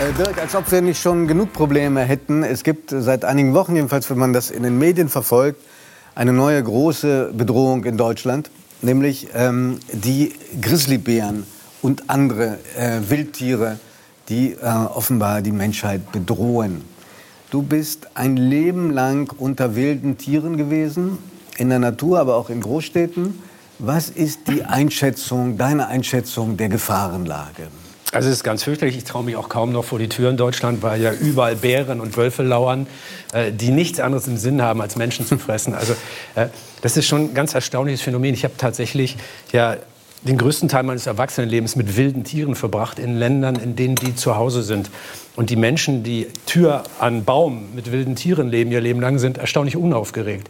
Äh, 0.00 0.12
Dirk, 0.12 0.40
als 0.40 0.54
ob 0.54 0.70
wir 0.70 0.80
nicht 0.80 1.02
schon 1.02 1.26
genug 1.26 1.52
Probleme 1.52 2.02
hätten. 2.02 2.44
Es 2.44 2.62
gibt 2.62 2.90
seit 2.96 3.24
einigen 3.24 3.52
Wochen, 3.54 3.74
jedenfalls 3.74 4.08
wenn 4.08 4.18
man 4.18 4.32
das 4.32 4.52
in 4.52 4.62
den 4.62 4.78
Medien 4.78 5.08
verfolgt, 5.08 5.60
eine 6.14 6.32
neue 6.32 6.62
große 6.62 7.32
Bedrohung 7.34 7.84
in 7.84 7.96
Deutschland, 7.96 8.48
nämlich 8.80 9.26
ähm, 9.34 9.80
die 9.92 10.34
Grizzlybären 10.60 11.44
und 11.82 12.10
andere 12.10 12.58
äh, 12.76 13.00
Wildtiere, 13.08 13.80
die 14.28 14.52
äh, 14.52 14.66
offenbar 14.66 15.42
die 15.42 15.50
Menschheit 15.50 16.12
bedrohen. 16.12 16.84
Du 17.50 17.62
bist 17.62 18.10
ein 18.14 18.36
Leben 18.36 18.90
lang 18.90 19.32
unter 19.36 19.74
wilden 19.74 20.16
Tieren 20.16 20.56
gewesen, 20.56 21.18
in 21.56 21.70
der 21.70 21.80
Natur, 21.80 22.20
aber 22.20 22.36
auch 22.36 22.50
in 22.50 22.60
Großstädten. 22.60 23.42
Was 23.80 24.10
ist 24.10 24.46
die 24.46 24.62
Einschätzung, 24.62 25.58
deine 25.58 25.88
Einschätzung 25.88 26.56
der 26.56 26.68
Gefahrenlage? 26.68 27.66
Also 28.12 28.30
es 28.30 28.36
ist 28.36 28.44
ganz 28.44 28.62
fürchterlich. 28.62 28.96
Ich 28.96 29.04
traue 29.04 29.22
mich 29.22 29.36
auch 29.36 29.50
kaum 29.50 29.70
noch 29.70 29.84
vor 29.84 29.98
die 29.98 30.08
Tür 30.08 30.30
in 30.30 30.38
Deutschland, 30.38 30.82
weil 30.82 31.00
ja 31.00 31.12
überall 31.12 31.56
Bären 31.56 32.00
und 32.00 32.16
Wölfe 32.16 32.42
lauern, 32.42 32.86
äh, 33.34 33.52
die 33.52 33.70
nichts 33.70 34.00
anderes 34.00 34.26
im 34.28 34.38
Sinn 34.38 34.62
haben, 34.62 34.80
als 34.80 34.96
Menschen 34.96 35.26
zu 35.26 35.36
fressen. 35.38 35.74
Also 35.74 35.92
äh, 36.34 36.46
das 36.80 36.96
ist 36.96 37.06
schon 37.06 37.30
ein 37.30 37.34
ganz 37.34 37.54
erstaunliches 37.54 38.00
Phänomen. 38.00 38.32
Ich 38.32 38.44
habe 38.44 38.54
tatsächlich 38.56 39.16
ja 39.52 39.76
den 40.22 40.38
größten 40.38 40.68
Teil 40.68 40.84
meines 40.84 41.06
Erwachsenenlebens 41.06 41.76
mit 41.76 41.96
wilden 41.96 42.24
Tieren 42.24 42.54
verbracht 42.54 42.98
in 42.98 43.18
Ländern, 43.18 43.56
in 43.56 43.76
denen 43.76 43.94
die 43.94 44.16
zu 44.16 44.36
Hause 44.36 44.62
sind. 44.62 44.90
Und 45.36 45.50
die 45.50 45.56
Menschen, 45.56 46.02
die 46.02 46.28
Tür 46.46 46.84
an 46.98 47.24
Baum 47.24 47.74
mit 47.74 47.92
wilden 47.92 48.16
Tieren 48.16 48.48
leben, 48.48 48.72
ihr 48.72 48.80
Leben 48.80 49.00
lang, 49.00 49.18
sind 49.18 49.38
erstaunlich 49.38 49.76
unaufgeregt. 49.76 50.48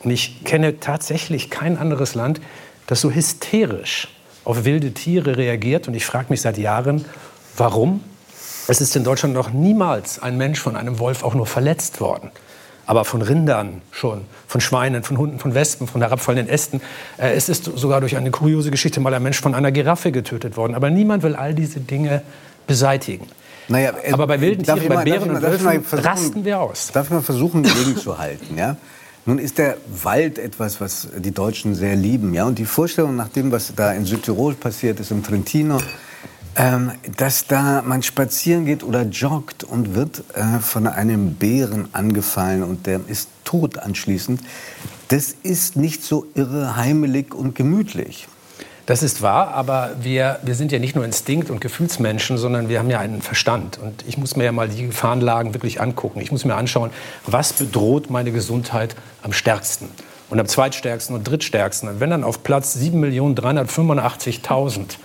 Und 0.00 0.10
ich 0.10 0.44
kenne 0.44 0.78
tatsächlich 0.78 1.50
kein 1.50 1.78
anderes 1.78 2.14
Land, 2.14 2.40
das 2.86 3.00
so 3.00 3.10
hysterisch 3.10 4.08
auf 4.48 4.64
wilde 4.64 4.92
Tiere 4.92 5.36
reagiert. 5.36 5.88
Und 5.88 5.94
ich 5.94 6.06
frage 6.06 6.26
mich 6.30 6.40
seit 6.40 6.56
Jahren, 6.56 7.04
warum? 7.56 8.02
Es 8.66 8.80
ist 8.80 8.96
in 8.96 9.04
Deutschland 9.04 9.34
noch 9.34 9.50
niemals 9.50 10.20
ein 10.20 10.38
Mensch 10.38 10.58
von 10.58 10.74
einem 10.74 10.98
Wolf 10.98 11.22
auch 11.22 11.34
nur 11.34 11.46
verletzt 11.46 12.00
worden. 12.00 12.30
Aber 12.86 13.04
von 13.04 13.20
Rindern 13.20 13.82
schon, 13.90 14.22
von 14.46 14.62
Schweinen, 14.62 15.02
von 15.02 15.18
Hunden, 15.18 15.38
von 15.38 15.54
Wespen, 15.54 15.86
von 15.86 16.00
herabfallenden 16.00 16.48
Ästen. 16.48 16.80
Äh, 17.18 17.32
es 17.32 17.50
ist 17.50 17.64
sogar 17.64 18.00
durch 18.00 18.16
eine 18.16 18.30
kuriose 18.30 18.70
Geschichte 18.70 19.00
mal 19.00 19.12
ein 19.12 19.22
Mensch 19.22 19.38
von 19.38 19.54
einer 19.54 19.70
Giraffe 19.70 20.12
getötet 20.12 20.56
worden. 20.56 20.74
Aber 20.74 20.88
niemand 20.88 21.22
will 21.22 21.36
all 21.36 21.52
diese 21.52 21.80
Dinge 21.80 22.22
beseitigen. 22.66 23.26
Naja, 23.68 23.92
äh, 24.02 24.12
Aber 24.12 24.26
bei 24.26 24.40
wilden 24.40 24.62
Tieren, 24.62 24.88
bei 24.88 25.04
Bären 25.04 25.30
und 25.30 25.42
Wölfen 25.42 25.84
rasten 25.92 26.46
wir 26.46 26.60
aus. 26.60 26.90
Darf 26.92 27.06
ich 27.06 27.12
mal 27.12 27.20
versuchen, 27.20 27.62
gegenzuhalten? 27.62 28.56
Ja? 28.56 28.78
Nun 29.28 29.38
ist 29.38 29.58
der 29.58 29.76
Wald 30.02 30.38
etwas, 30.38 30.80
was 30.80 31.08
die 31.18 31.32
Deutschen 31.32 31.74
sehr 31.74 31.94
lieben. 31.94 32.32
Ja? 32.32 32.46
Und 32.46 32.58
die 32.58 32.64
Vorstellung 32.64 33.14
nach 33.14 33.28
dem, 33.28 33.52
was 33.52 33.74
da 33.76 33.92
in 33.92 34.06
Südtirol 34.06 34.54
passiert 34.54 35.00
ist, 35.00 35.10
im 35.10 35.22
Trentino, 35.22 35.76
ähm, 36.56 36.92
dass 37.18 37.46
da 37.46 37.82
man 37.82 38.02
spazieren 38.02 38.64
geht 38.64 38.82
oder 38.82 39.02
joggt 39.02 39.64
und 39.64 39.94
wird 39.94 40.24
äh, 40.32 40.60
von 40.60 40.86
einem 40.86 41.34
Bären 41.34 41.88
angefallen 41.92 42.62
und 42.62 42.86
der 42.86 43.02
ist 43.06 43.28
tot 43.44 43.76
anschließend, 43.76 44.40
das 45.08 45.34
ist 45.42 45.76
nicht 45.76 46.02
so 46.02 46.26
irre 46.34 46.76
heimelig 46.76 47.34
und 47.34 47.54
gemütlich. 47.54 48.28
Das 48.88 49.02
ist 49.02 49.20
wahr, 49.20 49.48
aber 49.48 49.90
wir, 50.00 50.38
wir 50.42 50.54
sind 50.54 50.72
ja 50.72 50.78
nicht 50.78 50.96
nur 50.96 51.04
Instinkt- 51.04 51.50
und 51.50 51.60
Gefühlsmenschen, 51.60 52.38
sondern 52.38 52.70
wir 52.70 52.78
haben 52.78 52.88
ja 52.88 52.98
einen 52.98 53.20
Verstand. 53.20 53.76
Und 53.76 54.02
ich 54.08 54.16
muss 54.16 54.34
mir 54.34 54.44
ja 54.44 54.52
mal 54.52 54.66
die 54.66 54.86
Gefahrenlagen 54.86 55.52
wirklich 55.52 55.82
angucken. 55.82 56.22
Ich 56.22 56.32
muss 56.32 56.46
mir 56.46 56.54
anschauen, 56.54 56.88
was 57.26 57.52
bedroht 57.52 58.08
meine 58.08 58.32
Gesundheit 58.32 58.96
am 59.22 59.34
stärksten 59.34 59.90
und 60.30 60.40
am 60.40 60.46
zweitstärksten 60.46 61.14
und 61.14 61.24
drittstärksten. 61.24 61.90
Und 61.90 62.00
wenn 62.00 62.08
dann 62.08 62.24
auf 62.24 62.42
Platz 62.42 62.78
7.385.000 62.78 64.96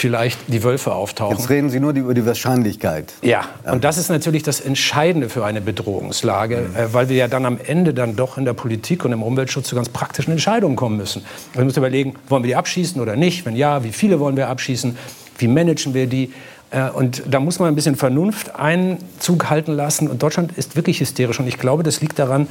vielleicht 0.00 0.40
die 0.48 0.64
Wölfe 0.64 0.92
auftauchen. 0.92 1.36
Jetzt 1.36 1.50
reden 1.50 1.68
Sie 1.68 1.78
nur 1.78 1.92
über 1.92 2.14
die 2.14 2.24
Wahrscheinlichkeit. 2.24 3.12
Ja, 3.20 3.44
und 3.70 3.84
das 3.84 3.98
ist 3.98 4.08
natürlich 4.08 4.42
das 4.42 4.58
Entscheidende 4.58 5.28
für 5.28 5.44
eine 5.44 5.60
Bedrohungslage, 5.60 6.68
mhm. 6.70 6.76
äh, 6.76 6.94
weil 6.94 7.10
wir 7.10 7.16
ja 7.16 7.28
dann 7.28 7.44
am 7.44 7.58
Ende 7.62 7.92
dann 7.92 8.16
doch 8.16 8.38
in 8.38 8.46
der 8.46 8.54
Politik 8.54 9.04
und 9.04 9.12
im 9.12 9.22
Umweltschutz 9.22 9.68
zu 9.68 9.74
ganz 9.74 9.90
praktischen 9.90 10.32
Entscheidungen 10.32 10.74
kommen 10.74 10.96
müssen. 10.96 11.22
Wir 11.52 11.64
müssen 11.64 11.78
überlegen, 11.78 12.14
wollen 12.28 12.42
wir 12.42 12.48
die 12.48 12.56
abschießen 12.56 13.00
oder 13.00 13.14
nicht? 13.14 13.44
Wenn 13.44 13.56
ja, 13.56 13.84
wie 13.84 13.92
viele 13.92 14.18
wollen 14.20 14.38
wir 14.38 14.48
abschießen? 14.48 14.96
Wie 15.36 15.48
managen 15.48 15.92
wir 15.92 16.06
die? 16.06 16.32
Äh, 16.70 16.88
und 16.88 17.22
da 17.28 17.38
muss 17.38 17.58
man 17.58 17.68
ein 17.68 17.74
bisschen 17.74 17.96
Vernunft 17.96 18.54
Einzug 18.54 19.50
halten 19.50 19.72
lassen. 19.72 20.08
Und 20.08 20.22
Deutschland 20.22 20.52
ist 20.52 20.76
wirklich 20.76 21.00
hysterisch. 21.00 21.38
Und 21.40 21.46
ich 21.46 21.58
glaube, 21.58 21.82
das 21.82 22.00
liegt 22.00 22.18
daran, 22.18 22.48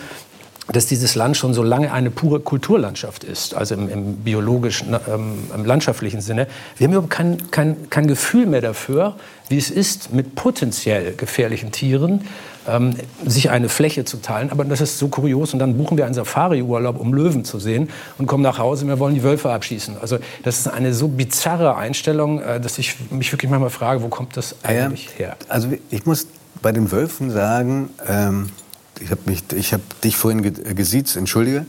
dass 0.72 0.86
dieses 0.86 1.16
Land 1.16 1.38
schon 1.38 1.54
so 1.54 1.64
lange 1.64 1.92
eine 1.92 2.12
pure 2.12 2.40
Kulturlandschaft 2.40 3.24
ist, 3.24 3.56
also 3.56 3.76
im, 3.76 3.90
im 3.90 4.16
biologischen, 4.18 4.94
ähm, 4.94 5.50
im 5.54 5.66
landschaftlichen 5.66 6.22
Sinne. 6.22 6.48
Wir 6.78 6.86
haben 6.86 6.94
überhaupt 6.94 7.12
kein, 7.12 7.52
kein, 7.52 7.90
kein 7.90 8.08
Gefühl 8.08 8.46
mehr 8.46 8.62
dafür, 8.62 9.16
wie 9.48 9.58
es 9.58 9.72
ist, 9.72 10.14
mit 10.14 10.36
potenziell 10.36 11.16
gefährlichen 11.16 11.72
Tieren 11.72 12.22
ähm, 12.68 12.96
sich 13.26 13.50
eine 13.50 13.68
Fläche 13.68 14.06
zu 14.06 14.18
teilen. 14.18 14.52
Aber 14.52 14.64
das 14.64 14.82
ist 14.82 15.00
so 15.00 15.08
kurios. 15.08 15.54
Und 15.54 15.60
dann 15.60 15.76
buchen 15.76 15.98
wir 15.98 16.06
einen 16.06 16.14
Safari-Urlaub, 16.14 17.00
um 17.00 17.14
Löwen 17.14 17.46
zu 17.46 17.60
sehen 17.60 17.90
und 18.20 18.28
kommen 18.28 18.44
nach 18.44 18.60
Hause, 18.60 18.86
wir 18.88 19.00
wollen 19.00 19.16
die 19.16 19.24
Wölfe 19.24 19.52
abschießen. 19.52 19.98
Also 20.00 20.20
das 20.44 20.60
ist 20.60 20.68
eine 20.68 20.94
so 20.94 21.08
bizarre 21.08 21.78
Einstellung, 21.78 22.42
äh, 22.42 22.60
dass 22.60 22.78
ich 22.78 22.96
mich 23.10 23.32
wirklich 23.32 23.50
manchmal 23.50 23.72
frage, 23.72 24.04
wo 24.04 24.08
kommt 24.08 24.38
das 24.38 24.56
eigentlich 24.64 25.10
her? 25.18 25.36
Also 25.48 25.70
ich 25.90 26.06
muss 26.06 26.28
bei 26.62 26.72
den 26.72 26.92
Wölfen 26.92 27.32
sagen, 27.32 27.90
ähm 28.08 28.50
ich 29.00 29.12
habe 29.12 29.22
hab 29.32 30.02
dich 30.02 30.18
vorhin 30.18 30.42
ge 30.42 30.74
gesiezt, 30.74 31.16
entschuldige. 31.16 31.66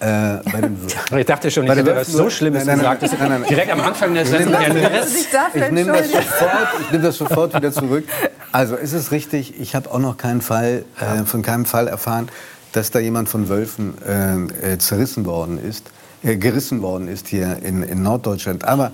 Äh, 0.00 0.38
ich 1.18 1.26
dachte 1.26 1.50
schon, 1.50 1.64
ich 1.64 1.70
hätte 1.70 1.94
was 1.94 2.08
so 2.08 2.28
Schlimmes 2.28 2.64
nein, 2.64 2.80
nein, 2.82 2.98
gesagt. 2.98 3.22
Nein, 3.22 3.44
direkt 3.48 3.70
am 3.70 3.80
Anfang 3.80 4.14
der 4.14 4.26
Sendung. 4.26 4.60
Ich 4.60 5.70
nehme 5.70 5.92
das, 5.92 6.10
sofort, 6.12 6.92
nehm 6.92 7.02
das 7.02 7.16
sofort 7.16 7.54
wieder 7.54 7.72
zurück. 7.72 8.04
Also 8.50 8.74
ist 8.74 8.94
es 8.94 9.12
richtig, 9.12 9.60
ich 9.60 9.76
habe 9.76 9.90
auch 9.90 10.00
noch 10.00 10.16
keinen 10.16 10.40
Fall, 10.40 10.84
äh, 10.98 11.24
von 11.24 11.42
keinem 11.42 11.66
Fall 11.66 11.86
erfahren, 11.86 12.28
dass 12.72 12.90
da 12.90 12.98
jemand 12.98 13.28
von 13.28 13.48
Wölfen 13.48 13.94
äh, 14.04 14.72
äh 14.72 14.78
zerrissen 14.78 15.24
worden 15.24 15.62
ist, 15.62 15.90
äh, 16.24 16.36
gerissen 16.36 16.82
worden 16.82 17.06
ist 17.06 17.28
hier 17.28 17.58
in, 17.62 17.84
in 17.84 18.02
Norddeutschland. 18.02 18.64
Aber 18.64 18.90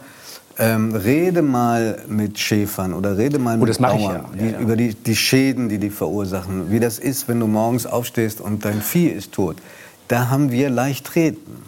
ähm, 0.59 0.95
rede 0.95 1.43
mal 1.43 2.03
mit 2.09 2.39
Schäfern 2.39 2.93
oder 2.93 3.17
rede 3.17 3.39
mal 3.39 3.61
oh, 3.61 3.65
mit 3.65 3.79
Bauern 3.79 4.01
ja. 4.01 4.25
Die, 4.35 4.51
ja, 4.53 4.59
über 4.59 4.77
die, 4.77 4.95
die 4.95 5.17
Schäden, 5.17 5.69
die 5.69 5.79
die 5.79 5.91
verursachen. 5.91 6.71
Wie 6.71 6.81
das 6.81 6.99
ist, 6.99 7.29
wenn 7.29 7.39
du 7.39 7.47
morgens 7.47 7.87
aufstehst 7.87 8.41
und 8.41 8.65
dein 8.65 8.83
Vieh 8.83 9.09
ist 9.09 9.33
tot. 9.33 9.57
Da 10.09 10.31
haben 10.31 10.51
wir 10.51 10.71
leicht 10.71 11.15
reden. 11.15 11.63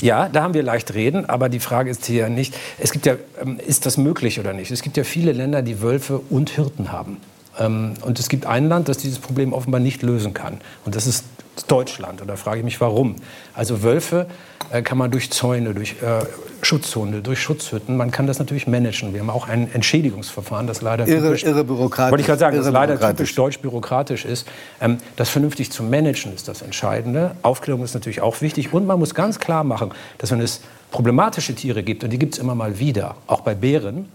Ja, 0.00 0.28
da 0.28 0.42
haben 0.42 0.54
wir 0.54 0.62
leicht 0.62 0.94
reden, 0.94 1.28
aber 1.28 1.48
die 1.48 1.60
Frage 1.60 1.90
ist 1.90 2.06
hier 2.06 2.28
nicht, 2.28 2.54
es 2.78 2.92
gibt 2.92 3.06
ja, 3.06 3.16
ähm, 3.40 3.58
ist 3.64 3.86
das 3.86 3.96
möglich 3.96 4.40
oder 4.40 4.52
nicht? 4.52 4.70
Es 4.70 4.82
gibt 4.82 4.96
ja 4.96 5.04
viele 5.04 5.32
Länder, 5.32 5.62
die 5.62 5.82
Wölfe 5.82 6.20
und 6.30 6.50
Hirten 6.50 6.92
haben. 6.92 7.18
Ähm, 7.58 7.94
und 8.02 8.18
es 8.18 8.28
gibt 8.28 8.46
ein 8.46 8.68
Land, 8.68 8.88
das 8.88 8.98
dieses 8.98 9.18
Problem 9.18 9.52
offenbar 9.52 9.80
nicht 9.80 10.02
lösen 10.02 10.34
kann. 10.34 10.60
Und 10.84 10.94
das 10.94 11.06
ist 11.06 11.24
Deutschland. 11.66 12.20
Und 12.20 12.28
da 12.28 12.36
frage 12.36 12.58
ich 12.58 12.64
mich, 12.64 12.80
warum. 12.80 13.16
Also 13.54 13.82
Wölfe 13.82 14.26
äh, 14.70 14.82
kann 14.82 14.98
man 14.98 15.10
durch 15.10 15.30
Zäune, 15.30 15.74
durch 15.74 15.96
äh, 16.02 16.24
Schutzhunde, 16.62 17.22
durch 17.22 17.40
Schutzhütten, 17.40 17.96
man 17.96 18.10
kann 18.10 18.26
das 18.26 18.38
natürlich 18.38 18.66
managen. 18.66 19.12
Wir 19.12 19.20
haben 19.20 19.30
auch 19.30 19.48
ein 19.48 19.72
Entschädigungsverfahren, 19.72 20.66
das 20.66 20.82
leider 20.82 21.06
irre, 21.08 21.28
typisch, 21.28 21.44
irre 21.44 21.64
bürokratisch, 21.64 22.10
wollte 22.10 22.20
ich 22.20 22.26
gerade 22.26 22.38
sagen, 22.38 22.56
das 22.56 22.70
leider 22.70 22.98
typisch 23.00 23.34
deutsch 23.34 23.58
bürokratisch 23.60 24.24
ist. 24.24 24.46
Ähm, 24.80 24.98
das 25.16 25.28
vernünftig 25.30 25.72
zu 25.72 25.82
managen 25.82 26.34
ist 26.34 26.48
das 26.48 26.62
Entscheidende. 26.62 27.32
Aufklärung 27.42 27.82
ist 27.82 27.94
natürlich 27.94 28.20
auch 28.20 28.40
wichtig 28.40 28.72
und 28.72 28.86
man 28.86 28.98
muss 28.98 29.14
ganz 29.14 29.38
klar 29.38 29.64
machen, 29.64 29.92
dass 30.18 30.30
wenn 30.30 30.40
es 30.40 30.60
problematische 30.90 31.54
Tiere 31.54 31.82
gibt, 31.82 32.04
und 32.04 32.10
die 32.10 32.18
gibt 32.18 32.34
es 32.34 32.40
immer 32.40 32.54
mal 32.54 32.78
wieder, 32.78 33.16
auch 33.26 33.40
bei 33.40 33.54
Bären, 33.54 34.08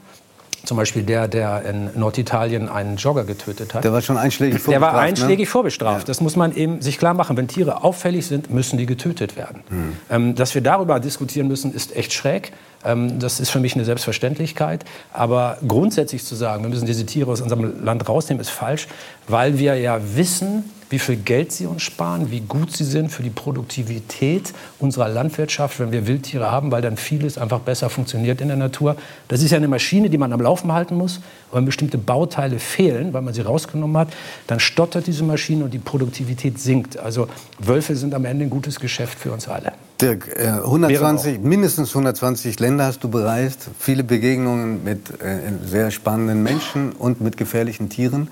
zum 0.66 0.78
Beispiel 0.78 1.04
der, 1.04 1.28
der 1.28 1.64
in 1.64 1.90
Norditalien 1.96 2.70
einen 2.70 2.98
Jogger 2.98 3.24
getötet 3.24 3.74
hat. 3.74 3.84
Der 3.84 3.94
war 3.94 4.02
schon 4.02 4.18
einschlägig 4.18 4.62
vorbestraft. 4.62 4.74
Der 4.74 4.82
war 4.82 4.94
ne? 4.94 5.08
einschlägig 5.08 5.48
ne? 5.48 5.52
vorbestraft. 5.52 6.02
Ja. 6.02 6.06
Das 6.06 6.22
muss 6.22 6.36
man 6.36 6.56
eben 6.56 6.82
sich 6.82 6.98
klar 6.98 7.14
machen. 7.14 7.38
Wenn 7.38 7.48
Tiere 7.48 7.84
auffällig 7.84 8.28
sind, 8.28 8.50
müssen 8.50 8.78
die 8.78 8.86
getötet 8.86 9.36
werden. 9.36 9.64
Hm. 9.70 9.94
Ähm, 10.10 10.36
dass 10.36 10.56
wir 10.56 10.62
darüber 10.62 11.00
diskutieren 11.00 11.48
müssen, 11.48 11.74
ist 11.74 11.96
echt 11.96 12.14
schräg. 12.14 12.52
Ähm, 12.84 13.20
das 13.20 13.40
ist 13.40 13.50
für 13.50 13.60
mich 13.60 13.76
eine 13.76 13.86
Selbstverständlichkeit. 13.86 14.86
Aber 15.14 15.58
grundsätzlich 15.68 16.24
zu 16.24 16.36
sagen, 16.36 16.64
wir 16.64 16.70
müssen 16.70 16.86
diese 16.86 17.06
Tiere 17.06 17.32
aus 17.32 17.42
unserem 17.42 17.84
Land 17.84 18.08
rausnehmen, 18.08 18.42
ist 18.42 18.50
falsch, 18.50 18.88
weil 19.28 19.58
wir 19.60 19.76
ja 19.76 20.00
wissen, 20.16 20.70
wie 20.90 21.00
viel 21.00 21.16
Geld 21.16 21.52
sie 21.52 21.66
uns 21.66 21.82
sparen, 21.82 22.32
wie 22.32 22.42
gut 22.42 22.76
sie 22.76 22.84
sind 22.84 23.12
für 23.12 23.24
die 23.24 23.30
Produktivität 23.30 24.54
unserer 24.80 25.10
Landwirtschaft, 25.10 25.80
wenn 25.80 25.92
wir 25.92 26.08
Wildtiere 26.08 26.52
haben, 26.52 26.72
weil 26.72 26.82
dann 26.82 26.98
vieles 26.98 27.38
einfach 27.38 27.60
besser 27.60 27.90
funktioniert 27.90 28.42
in 28.42 28.50
der 28.50 28.58
Natur. 28.58 28.96
Das 29.28 29.42
ist 29.42 29.52
ja 29.52 29.58
eine 29.58 29.68
Maschine, 29.68 30.10
die 30.10 30.18
man 30.18 30.32
am 30.32 30.42
Laufen 30.42 30.72
halten 30.72 30.96
muss. 30.96 31.18
Und 31.52 31.60
wenn 31.60 31.66
bestimmte 31.66 31.98
Bauteile 31.98 32.60
fehlen, 32.60 33.14
weil 33.14 33.22
man 33.22 33.34
sie 33.34 33.42
rausgenommen 33.42 33.98
hat, 33.98 34.10
dann 34.48 34.60
stottert 34.60 35.08
diese 35.08 35.24
Maschine 35.24 35.64
und 35.64 35.74
die 35.74 35.80
Produktivität 35.80 36.60
sinkt. 36.60 36.98
Also 36.98 37.28
Wölfe 37.60 37.96
sind 37.96 38.14
am 38.14 38.26
Ende 38.26 38.46
ein 38.46 38.50
gutes 38.50 38.80
Geschäft 38.80 39.18
für 39.20 39.32
uns 39.32 39.48
alle. 39.48 39.74
Dirk, 40.02 40.38
120, 40.38 41.36
äh, 41.36 41.38
mindestens 41.40 41.90
120 41.90 42.60
Länder 42.60 42.86
hast 42.86 43.04
du 43.04 43.10
bereist, 43.10 43.70
viele 43.80 44.04
Begegnungen 44.04 44.84
mit 44.84 45.10
äh, 45.22 45.40
sehr 45.66 45.90
spannenden 45.90 46.44
Menschen 46.44 46.92
und 46.92 47.22
mit 47.22 47.38
gefährlichen 47.38 47.90
Tieren. 47.90 48.28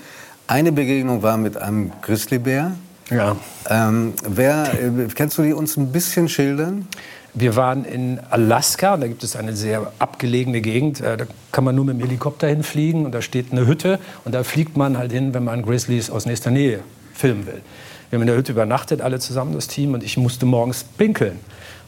Eine 0.47 0.71
Begegnung 0.71 1.21
war 1.23 1.37
mit 1.37 1.57
einem 1.57 1.91
Grizzlybär. 2.01 2.73
Ja. 3.09 3.35
Ähm, 3.69 4.13
wer, 4.27 4.73
äh, 4.73 5.07
kannst 5.13 5.37
du 5.37 5.43
die 5.43 5.53
uns 5.53 5.77
ein 5.77 5.91
bisschen 5.91 6.29
schildern? 6.29 6.87
wir 7.33 7.55
waren 7.55 7.83
in 7.83 8.19
Alaska, 8.29 8.95
da 8.97 9.07
gibt 9.07 9.23
es 9.23 9.35
eine 9.35 9.55
sehr 9.55 9.91
abgelegene 9.99 10.61
Gegend. 10.61 11.01
Äh, 11.01 11.17
da 11.17 11.25
kann 11.51 11.63
man 11.63 11.75
nur 11.75 11.85
mit 11.85 11.95
dem 11.95 12.01
Helikopter 12.01 12.47
hinfliegen 12.47 13.05
und 13.05 13.11
da 13.11 13.21
steht 13.21 13.51
eine 13.51 13.65
Hütte 13.65 13.99
und 14.23 14.35
da 14.35 14.43
fliegt 14.43 14.77
man 14.77 14.97
halt 14.97 15.11
hin, 15.11 15.33
wenn 15.33 15.43
man 15.43 15.63
Grizzlies 15.63 16.09
aus 16.09 16.25
nächster 16.25 16.51
Nähe 16.51 16.81
filmen 17.13 17.47
will. 17.47 17.61
Wir 18.09 18.17
haben 18.17 18.21
in 18.21 18.27
der 18.27 18.37
Hütte 18.37 18.51
übernachtet, 18.51 19.01
alle 19.01 19.19
zusammen, 19.19 19.53
das 19.53 19.67
Team, 19.67 19.95
und 19.95 20.03
ich 20.03 20.17
musste 20.17 20.45
morgens 20.45 20.83
pinkeln 20.83 21.39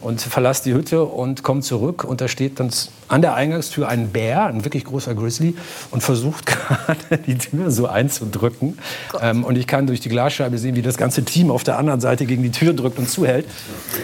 und 0.05 0.21
verlasse 0.21 0.63
die 0.63 0.73
Hütte 0.75 1.03
und 1.03 1.41
komme 1.41 1.61
zurück 1.61 2.03
und 2.03 2.21
da 2.21 2.27
steht 2.27 2.59
dann 2.59 2.69
an 3.07 3.21
der 3.21 3.33
Eingangstür 3.33 3.87
ein 3.87 4.09
Bär, 4.09 4.45
ein 4.45 4.63
wirklich 4.63 4.85
großer 4.85 5.15
Grizzly 5.15 5.55
und 5.89 6.01
versucht 6.01 6.45
gerade 6.45 7.17
die 7.25 7.37
Tür 7.37 7.71
so 7.71 7.87
einzudrücken. 7.87 8.77
Ähm, 9.19 9.43
und 9.43 9.57
ich 9.57 9.65
kann 9.65 9.87
durch 9.87 10.01
die 10.01 10.09
Glasscheibe 10.09 10.59
sehen, 10.59 10.75
wie 10.75 10.83
das 10.83 10.97
ganze 10.97 11.23
Team 11.23 11.49
auf 11.49 11.63
der 11.63 11.79
anderen 11.79 12.01
Seite 12.01 12.25
gegen 12.25 12.43
die 12.43 12.51
Tür 12.51 12.73
drückt 12.73 12.99
und 12.99 13.09
zuhält. 13.09 13.47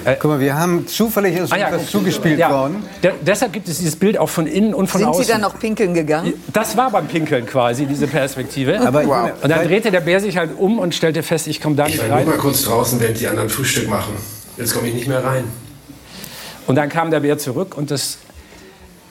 Äh, 0.04 0.16
Guck 0.20 0.32
mal, 0.32 0.40
wir 0.40 0.58
haben 0.58 0.88
zufällig 0.88 1.38
ist 1.38 1.54
ah, 1.54 1.58
ja, 1.58 1.70
das 1.70 1.88
zugespielt 1.92 2.40
ja, 2.40 2.52
worden. 2.52 2.84
deshalb 3.24 3.54
gibt 3.54 3.68
es 3.68 3.78
dieses 3.78 3.96
Bild 3.96 4.18
auch 4.18 4.30
von 4.30 4.48
innen 4.48 4.74
und 4.74 4.88
von 4.88 5.00
Sind 5.00 5.08
außen. 5.08 5.24
Sind 5.24 5.36
Sie 5.36 5.40
dann 5.40 5.42
noch 5.42 5.60
pinkeln 5.60 5.94
gegangen? 5.94 6.34
Das 6.52 6.76
war 6.76 6.90
beim 6.90 7.08
Pinkeln 7.08 7.46
quasi, 7.46 7.86
diese 7.86 8.08
Perspektive. 8.08 8.82
Aber 8.82 9.06
wow. 9.06 9.32
Und 9.44 9.50
dann 9.50 9.68
drehte 9.68 9.92
der 9.92 10.02
Bär 10.02 10.20
sich 10.20 10.38
halt 10.38 10.58
um 10.58 10.80
und 10.80 10.96
stellte 10.96 11.22
fest, 11.22 11.46
ich 11.46 11.62
komme 11.62 11.76
da 11.76 11.86
nicht 11.86 12.00
rein. 12.00 12.06
Ich 12.06 12.12
war 12.12 12.20
nur 12.22 12.36
mal 12.36 12.38
kurz 12.38 12.64
draußen, 12.64 13.00
während 13.00 13.20
die 13.20 13.28
anderen 13.28 13.50
Frühstück 13.50 13.88
machen. 13.88 14.14
Jetzt 14.58 14.74
komme 14.74 14.88
ich 14.88 14.96
nicht 14.96 15.08
mehr 15.08 15.24
rein. 15.24 15.44
Und 16.68 16.76
dann 16.76 16.90
kam 16.90 17.12
der 17.12 17.22
Bär 17.22 17.38
zurück 17.38 17.78
und 17.78 17.92
das 17.92 18.18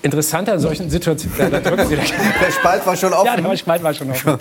Interessante 0.02 0.52
an 0.52 0.60
solchen 0.60 0.88
Situationen, 0.88 1.50
da 1.50 1.86
Sie 1.86 1.96
der 1.96 2.52
Spalt 2.52 2.86
war 2.86 2.96
schon 2.96 3.12
offen. 3.12 3.26
Ja, 3.26 3.36
der 3.36 3.56
Spalt 3.56 3.82
war 3.82 3.92
schon 3.92 4.10
offen. 4.10 4.38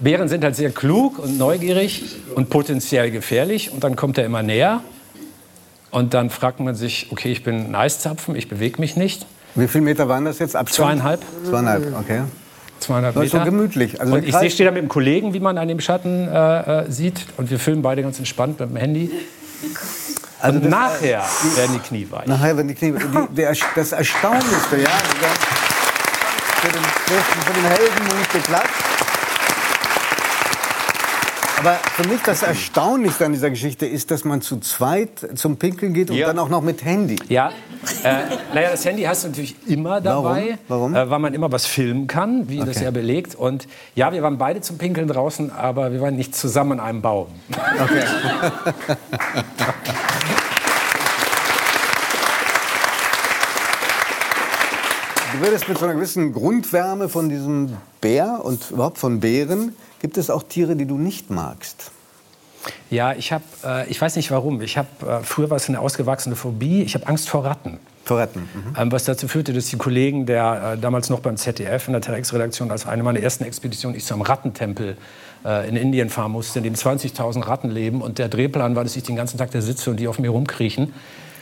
Bären 0.00 0.28
sind 0.28 0.42
halt 0.42 0.56
sehr 0.56 0.70
klug 0.70 1.18
und 1.18 1.36
neugierig 1.36 2.04
und 2.34 2.48
potenziell 2.48 3.10
gefährlich 3.10 3.72
und 3.72 3.84
dann 3.84 3.94
kommt 3.94 4.16
er 4.16 4.24
immer 4.24 4.42
näher 4.42 4.80
und 5.90 6.14
dann 6.14 6.30
fragt 6.30 6.60
man 6.60 6.74
sich, 6.74 7.08
okay, 7.10 7.30
ich 7.30 7.44
bin 7.44 7.66
ein 7.66 7.74
Eiszapfen, 7.74 8.34
ich 8.34 8.48
bewege 8.48 8.80
mich 8.80 8.96
nicht. 8.96 9.26
Wie 9.54 9.68
viele 9.68 9.84
Meter 9.84 10.08
waren 10.08 10.24
das 10.24 10.38
jetzt? 10.38 10.56
Abstand? 10.56 10.88
Zweieinhalb. 10.88 11.20
Zweieinhalb, 11.44 11.86
okay. 12.00 12.22
Zweieinhalb 12.80 13.14
Meter. 13.14 13.24
Das 13.24 13.26
ist 13.26 13.30
schon 13.32 13.44
gemütlich. 13.44 14.00
Also 14.00 14.14
und 14.14 14.24
ich 14.24 14.34
stehe 14.54 14.66
da 14.66 14.72
mit 14.72 14.78
einem 14.78 14.88
Kollegen, 14.88 15.34
wie 15.34 15.40
man 15.40 15.58
an 15.58 15.68
dem 15.68 15.80
Schatten 15.80 16.26
äh, 16.28 16.84
äh, 16.84 16.90
sieht. 16.90 17.26
Und 17.36 17.50
wir 17.50 17.58
filmen 17.58 17.82
beide 17.82 18.02
ganz 18.02 18.18
entspannt 18.18 18.58
mit 18.60 18.70
dem 18.70 18.76
Handy. 18.76 19.10
Also 20.42 20.58
das, 20.58 20.68
nachher 20.68 21.22
äh, 21.22 21.56
werden 21.56 21.72
die 21.74 21.88
Knie 21.88 22.06
weich. 22.10 22.26
Nachher 22.26 22.56
werden 22.56 22.68
die 22.68 22.74
Knie 22.74 22.94
weich. 22.94 23.02
Der, 23.30 23.54
das 23.76 23.92
Erstaunlichste, 23.92 24.78
ja, 24.78 24.90
für 26.60 26.72
den, 26.72 26.82
für 26.82 27.52
den 27.52 27.64
Helden 27.64 28.18
nicht 28.18 28.32
geklappt. 28.32 28.70
Aber 31.58 31.78
für 31.94 32.08
mich 32.08 32.20
das 32.22 32.42
Erstaunlichste 32.42 33.24
an 33.24 33.32
dieser 33.32 33.50
Geschichte 33.50 33.86
ist, 33.86 34.10
dass 34.10 34.24
man 34.24 34.42
zu 34.42 34.58
zweit 34.58 35.10
zum 35.36 35.58
Pinkeln 35.58 35.94
geht 35.94 36.10
und 36.10 36.16
ja. 36.16 36.26
dann 36.26 36.40
auch 36.40 36.48
noch 36.48 36.60
mit 36.60 36.84
Handy. 36.84 37.14
Ja, 37.28 37.50
äh, 38.02 38.14
naja, 38.52 38.70
das 38.72 38.84
Handy 38.84 39.02
hast 39.02 39.22
du 39.22 39.28
natürlich 39.28 39.54
immer 39.68 40.00
dabei, 40.00 40.58
Warum? 40.66 40.92
Warum? 40.92 40.94
Äh, 40.96 41.10
weil 41.10 41.18
man 41.20 41.34
immer 41.34 41.52
was 41.52 41.66
filmen 41.66 42.08
kann, 42.08 42.48
wie 42.48 42.60
okay. 42.60 42.72
das 42.72 42.80
ja 42.80 42.90
belegt. 42.90 43.36
Und 43.36 43.68
ja, 43.94 44.12
wir 44.12 44.22
waren 44.22 44.38
beide 44.38 44.60
zum 44.60 44.78
Pinkeln 44.78 45.06
draußen, 45.06 45.52
aber 45.52 45.92
wir 45.92 46.00
waren 46.00 46.16
nicht 46.16 46.34
zusammen 46.34 46.80
an 46.80 46.80
einem 46.80 47.02
Baum. 47.02 47.28
Okay. 47.80 48.02
Du 55.32 55.40
würdest 55.40 55.66
mit 55.66 55.78
so 55.78 55.86
einer 55.86 55.94
gewissen 55.94 56.34
Grundwärme 56.34 57.08
von 57.08 57.30
diesem 57.30 57.78
Bär 58.02 58.40
und 58.44 58.70
überhaupt 58.70 58.98
von 58.98 59.20
Bären, 59.20 59.74
gibt 60.00 60.18
es 60.18 60.28
auch 60.28 60.42
Tiere, 60.42 60.76
die 60.76 60.84
du 60.84 60.98
nicht 60.98 61.30
magst? 61.30 61.90
Ja, 62.90 63.14
ich 63.14 63.32
habe, 63.32 63.44
äh, 63.64 63.88
ich 63.88 63.98
weiß 63.98 64.16
nicht 64.16 64.30
warum. 64.30 64.60
Ich 64.60 64.76
habe 64.76 64.88
äh, 65.00 65.22
früher 65.22 65.48
war 65.48 65.56
es 65.56 65.70
eine 65.70 65.80
ausgewachsene 65.80 66.36
Phobie. 66.36 66.82
Ich 66.82 66.94
habe 66.94 67.06
Angst 67.06 67.30
vor 67.30 67.46
Ratten. 67.46 67.78
Vor 68.04 68.18
Ratten. 68.18 68.40
Mhm. 68.40 68.76
Ähm, 68.78 68.92
was 68.92 69.04
dazu 69.04 69.26
führte, 69.26 69.54
dass 69.54 69.66
die 69.66 69.78
Kollegen, 69.78 70.26
der 70.26 70.74
äh, 70.74 70.78
damals 70.78 71.08
noch 71.08 71.20
beim 71.20 71.38
ZDF 71.38 71.88
in 71.88 71.94
der 71.94 72.02
Telex-Redaktion 72.02 72.70
als 72.70 72.86
eine 72.86 73.02
meiner 73.02 73.20
ersten 73.20 73.44
Expeditionen, 73.44 73.96
ich 73.96 74.04
zu 74.04 74.12
einem 74.12 74.22
Rattentempel 74.22 74.98
äh, 75.46 75.66
in 75.66 75.76
Indien 75.76 76.10
fahren 76.10 76.32
musste, 76.32 76.58
in 76.58 76.64
dem 76.64 76.74
20.000 76.74 77.46
Ratten 77.46 77.70
leben. 77.70 78.02
Und 78.02 78.18
der 78.18 78.28
Drehplan 78.28 78.76
war, 78.76 78.84
dass 78.84 78.96
ich 78.96 79.02
den 79.02 79.16
ganzen 79.16 79.38
Tag 79.38 79.50
da 79.50 79.62
sitze 79.62 79.90
und 79.90 79.96
die 79.96 80.08
auf 80.08 80.18
mir 80.18 80.30
rumkriechen. 80.30 80.92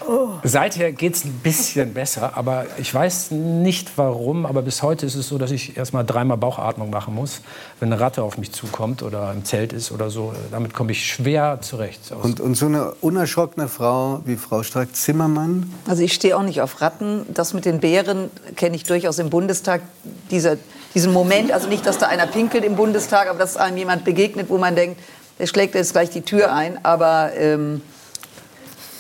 Oh. 0.07 0.31
Seither 0.45 0.93
geht 0.93 1.15
es 1.15 1.25
ein 1.25 1.41
bisschen 1.43 1.93
besser, 1.95 2.37
aber 2.37 2.67
ich 2.79 2.93
weiß 2.93 3.31
nicht 3.33 3.97
warum. 3.97 4.47
Aber 4.47 4.63
bis 4.63 4.83
heute 4.83 5.07
ist 5.07 5.15
es 5.15 5.29
so, 5.29 5.39
dass 5.39 5.51
ich 5.51 5.77
erst 5.77 5.93
mal 5.93 6.03
dreimal 6.05 6.37
Bauchatmung 6.37 6.91
machen 6.91 7.15
muss, 7.15 7.43
wenn 7.79 7.93
eine 7.93 8.01
Ratte 8.01 8.23
auf 8.23 8.39
mich 8.39 8.53
zukommt 8.53 9.03
oder 9.03 9.33
im 9.33 9.45
Zelt 9.45 9.73
ist 9.73 9.93
oder 9.93 10.11
so. 10.11 10.33
Damit 10.51 10.75
komme 10.75 10.93
ich 10.93 11.07
schwer 11.07 11.59
zurecht. 11.61 12.13
Und, 12.23 12.41
und 12.41 12.55
so 12.55 12.67
eine 12.67 12.93
unerschrockene 13.01 13.69
Frau 13.69 14.21
wie 14.25 14.37
Frau 14.37 14.63
Strack-Zimmermann? 14.63 15.73
Also 15.87 16.03
ich 16.03 16.13
stehe 16.13 16.37
auch 16.37 16.43
nicht 16.43 16.61
auf 16.61 16.81
Ratten. 16.81 17.27
Das 17.35 17.55
mit 17.55 17.65
den 17.65 17.81
Bären 17.81 18.31
kenne 18.57 18.77
ich 18.77 18.85
durchaus 18.85 19.19
im 19.19 19.31
Bundestag. 19.31 19.83
Dieser, 20.31 20.57
diesen 20.95 21.13
Moment, 21.13 21.53
also 21.53 21.69
nicht, 21.69 21.85
dass 21.87 21.99
da 21.99 22.07
einer 22.07 22.27
pinkelt 22.27 22.65
im 22.65 22.77
Bundestag, 22.77 23.29
aber 23.29 23.39
dass 23.39 23.57
einem 23.57 23.77
jemand 23.77 24.05
begegnet, 24.05 24.49
wo 24.49 24.59
man 24.59 24.75
denkt, 24.75 25.01
der 25.39 25.47
schlägt 25.47 25.75
jetzt 25.75 25.93
gleich 25.93 26.11
die 26.11 26.23
Tür 26.23 26.53
ein. 26.53 26.85
Aber 26.85 27.31
ähm, 27.37 27.83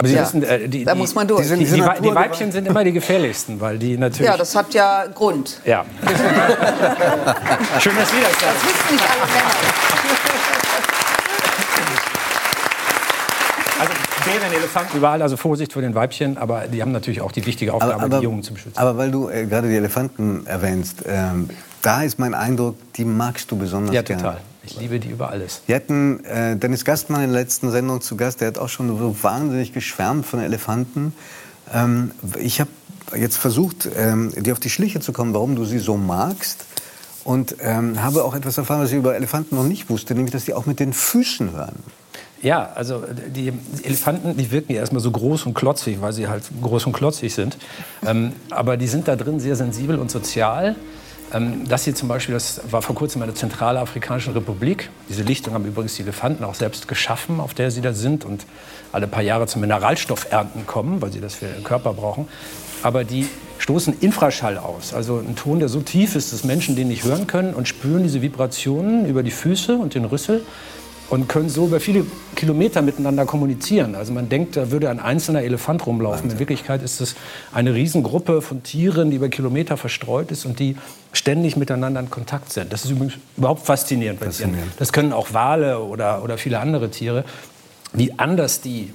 aber 0.00 0.08
Sie 0.08 0.14
ja. 0.14 0.22
wissen, 0.22 0.42
äh, 0.42 0.66
die, 0.66 0.84
da 0.84 0.94
muss 0.94 1.14
man 1.14 1.28
durch. 1.28 1.46
Die, 1.46 1.56
die, 1.56 1.64
die, 1.66 1.74
die, 1.74 2.14
Weibchen 2.14 2.50
sind 2.50 2.66
immer 2.66 2.82
die 2.84 2.92
gefährlichsten, 2.92 3.60
weil 3.60 3.78
die 3.78 3.98
natürlich. 3.98 4.30
Ja, 4.30 4.38
das 4.38 4.56
hat 4.56 4.72
ja 4.72 5.04
Grund. 5.14 5.60
Ja. 5.66 5.84
Schön, 7.80 7.94
dass 7.96 8.10
Sie 8.10 8.16
das 8.22 8.40
sagen. 8.40 8.54
Das 8.54 8.64
wissen 8.64 8.94
nicht 8.94 9.04
alle 9.04 9.26
Männer. 9.30 9.50
Also 13.78 13.92
Bären, 14.24 14.52
Elefanten, 14.54 14.96
überall, 14.96 15.20
also 15.20 15.36
Vorsicht 15.36 15.74
vor 15.74 15.82
den 15.82 15.94
Weibchen, 15.94 16.38
aber 16.38 16.66
die 16.66 16.80
haben 16.80 16.92
natürlich 16.92 17.20
auch 17.20 17.32
die 17.32 17.44
wichtige 17.44 17.74
Aufgabe, 17.74 17.94
aber, 17.94 18.04
aber, 18.04 18.18
die 18.18 18.24
Jungen 18.24 18.42
zu 18.42 18.54
beschützen. 18.54 18.78
Aber 18.78 18.96
weil 18.96 19.10
du 19.10 19.28
äh, 19.28 19.44
gerade 19.44 19.68
die 19.68 19.76
Elefanten 19.76 20.46
erwähnst, 20.46 21.04
ähm, 21.06 21.50
da 21.82 22.02
ist 22.02 22.18
mein 22.18 22.32
Eindruck, 22.32 22.76
die 22.94 23.04
magst 23.04 23.50
du 23.50 23.56
besonders 23.56 23.94
ja, 23.94 24.00
gerne. 24.00 24.22
Ja, 24.22 24.30
total. 24.30 24.49
Ich 24.70 24.78
liebe 24.78 25.00
die 25.00 25.08
über 25.08 25.30
alles. 25.30 25.62
Wir 25.66 25.76
hatten 25.76 26.24
äh, 26.24 26.56
Dennis 26.56 26.84
Gastmann 26.84 27.24
in 27.24 27.32
der 27.32 27.40
letzten 27.40 27.70
Sendung 27.70 28.00
zu 28.00 28.16
Gast. 28.16 28.40
Der 28.40 28.48
hat 28.48 28.58
auch 28.58 28.68
schon 28.68 28.88
so 28.96 29.16
wahnsinnig 29.22 29.72
geschwärmt 29.72 30.26
von 30.26 30.40
Elefanten. 30.40 31.12
Ähm, 31.72 32.12
ich 32.38 32.60
habe 32.60 32.70
jetzt 33.16 33.36
versucht, 33.36 33.88
ähm, 33.96 34.32
dir 34.36 34.52
auf 34.52 34.60
die 34.60 34.70
Schliche 34.70 35.00
zu 35.00 35.12
kommen, 35.12 35.34
warum 35.34 35.56
du 35.56 35.64
sie 35.64 35.80
so 35.80 35.96
magst. 35.96 36.66
Und 37.24 37.56
ähm, 37.60 38.02
habe 38.02 38.24
auch 38.24 38.34
etwas 38.34 38.58
erfahren, 38.58 38.80
was 38.80 38.90
ich 38.90 38.96
über 38.96 39.14
Elefanten 39.14 39.56
noch 39.56 39.64
nicht 39.64 39.90
wusste, 39.90 40.14
nämlich, 40.14 40.32
dass 40.32 40.44
die 40.44 40.54
auch 40.54 40.66
mit 40.66 40.80
den 40.80 40.92
Füßen 40.92 41.52
hören. 41.52 41.76
Ja, 42.40 42.70
also 42.74 43.04
die 43.26 43.52
Elefanten, 43.82 44.36
die 44.36 44.50
wirken 44.50 44.72
ja 44.72 44.78
erstmal 44.78 45.02
so 45.02 45.10
groß 45.10 45.44
und 45.44 45.54
klotzig, 45.54 46.00
weil 46.00 46.14
sie 46.14 46.28
halt 46.28 46.44
groß 46.62 46.86
und 46.86 46.92
klotzig 46.92 47.34
sind. 47.34 47.58
Ähm, 48.06 48.32
aber 48.48 48.76
die 48.76 48.86
sind 48.86 49.08
da 49.08 49.16
drin 49.16 49.40
sehr 49.40 49.56
sensibel 49.56 49.98
und 49.98 50.10
sozial. 50.10 50.76
Ähm, 51.32 51.68
das 51.68 51.84
hier 51.84 51.94
zum 51.94 52.08
Beispiel, 52.08 52.34
das 52.34 52.60
war 52.70 52.82
vor 52.82 52.94
kurzem 52.94 53.22
in 53.22 53.28
der 53.28 53.34
Zentralafrikanischen 53.34 54.32
Republik. 54.32 54.90
Diese 55.08 55.22
Lichtung 55.22 55.54
haben 55.54 55.64
übrigens 55.64 55.94
die 55.94 56.02
Elefanten 56.02 56.44
auch 56.44 56.54
selbst 56.54 56.88
geschaffen, 56.88 57.40
auf 57.40 57.54
der 57.54 57.70
sie 57.70 57.80
da 57.80 57.92
sind 57.92 58.24
und 58.24 58.46
alle 58.92 59.06
paar 59.06 59.22
Jahre 59.22 59.46
zum 59.46 59.60
Mineralstoffernten 59.60 60.66
kommen, 60.66 61.00
weil 61.00 61.12
sie 61.12 61.20
das 61.20 61.34
für 61.34 61.46
ihren 61.46 61.64
Körper 61.64 61.92
brauchen. 61.92 62.28
Aber 62.82 63.04
die 63.04 63.26
stoßen 63.58 63.94
Infraschall 64.00 64.56
aus, 64.56 64.94
also 64.94 65.18
ein 65.18 65.36
Ton, 65.36 65.58
der 65.58 65.68
so 65.68 65.80
tief 65.80 66.16
ist, 66.16 66.32
dass 66.32 66.44
Menschen 66.44 66.76
den 66.76 66.88
nicht 66.88 67.04
hören 67.04 67.26
können 67.26 67.52
und 67.52 67.68
spüren 67.68 68.02
diese 68.02 68.22
Vibrationen 68.22 69.06
über 69.06 69.22
die 69.22 69.30
Füße 69.30 69.76
und 69.76 69.94
den 69.94 70.06
Rüssel 70.06 70.42
und 71.10 71.28
können 71.28 71.48
so 71.48 71.66
über 71.66 71.80
viele 71.80 72.06
Kilometer 72.36 72.82
miteinander 72.82 73.26
kommunizieren. 73.26 73.94
Also 73.96 74.12
man 74.12 74.28
denkt, 74.28 74.56
da 74.56 74.70
würde 74.70 74.88
ein 74.88 75.00
einzelner 75.00 75.42
Elefant 75.42 75.84
rumlaufen. 75.86 76.30
In 76.30 76.38
Wirklichkeit 76.38 76.82
ist 76.82 77.00
es 77.00 77.16
eine 77.52 77.74
Riesengruppe 77.74 78.40
von 78.40 78.62
Tieren, 78.62 79.10
die 79.10 79.16
über 79.16 79.28
Kilometer 79.28 79.76
verstreut 79.76 80.30
ist 80.30 80.46
und 80.46 80.60
die 80.60 80.76
ständig 81.12 81.56
miteinander 81.56 82.00
in 82.00 82.10
Kontakt 82.10 82.52
sind. 82.52 82.72
Das 82.72 82.84
ist 82.84 82.92
übrigens 82.92 83.14
überhaupt 83.36 83.66
faszinierend. 83.66 84.20
faszinierend. 84.20 84.72
Das 84.78 84.92
können 84.92 85.12
auch 85.12 85.34
Wale 85.34 85.80
oder, 85.80 86.22
oder 86.22 86.38
viele 86.38 86.60
andere 86.60 86.90
Tiere, 86.90 87.24
wie 87.92 88.12
anders 88.16 88.60
die 88.60 88.92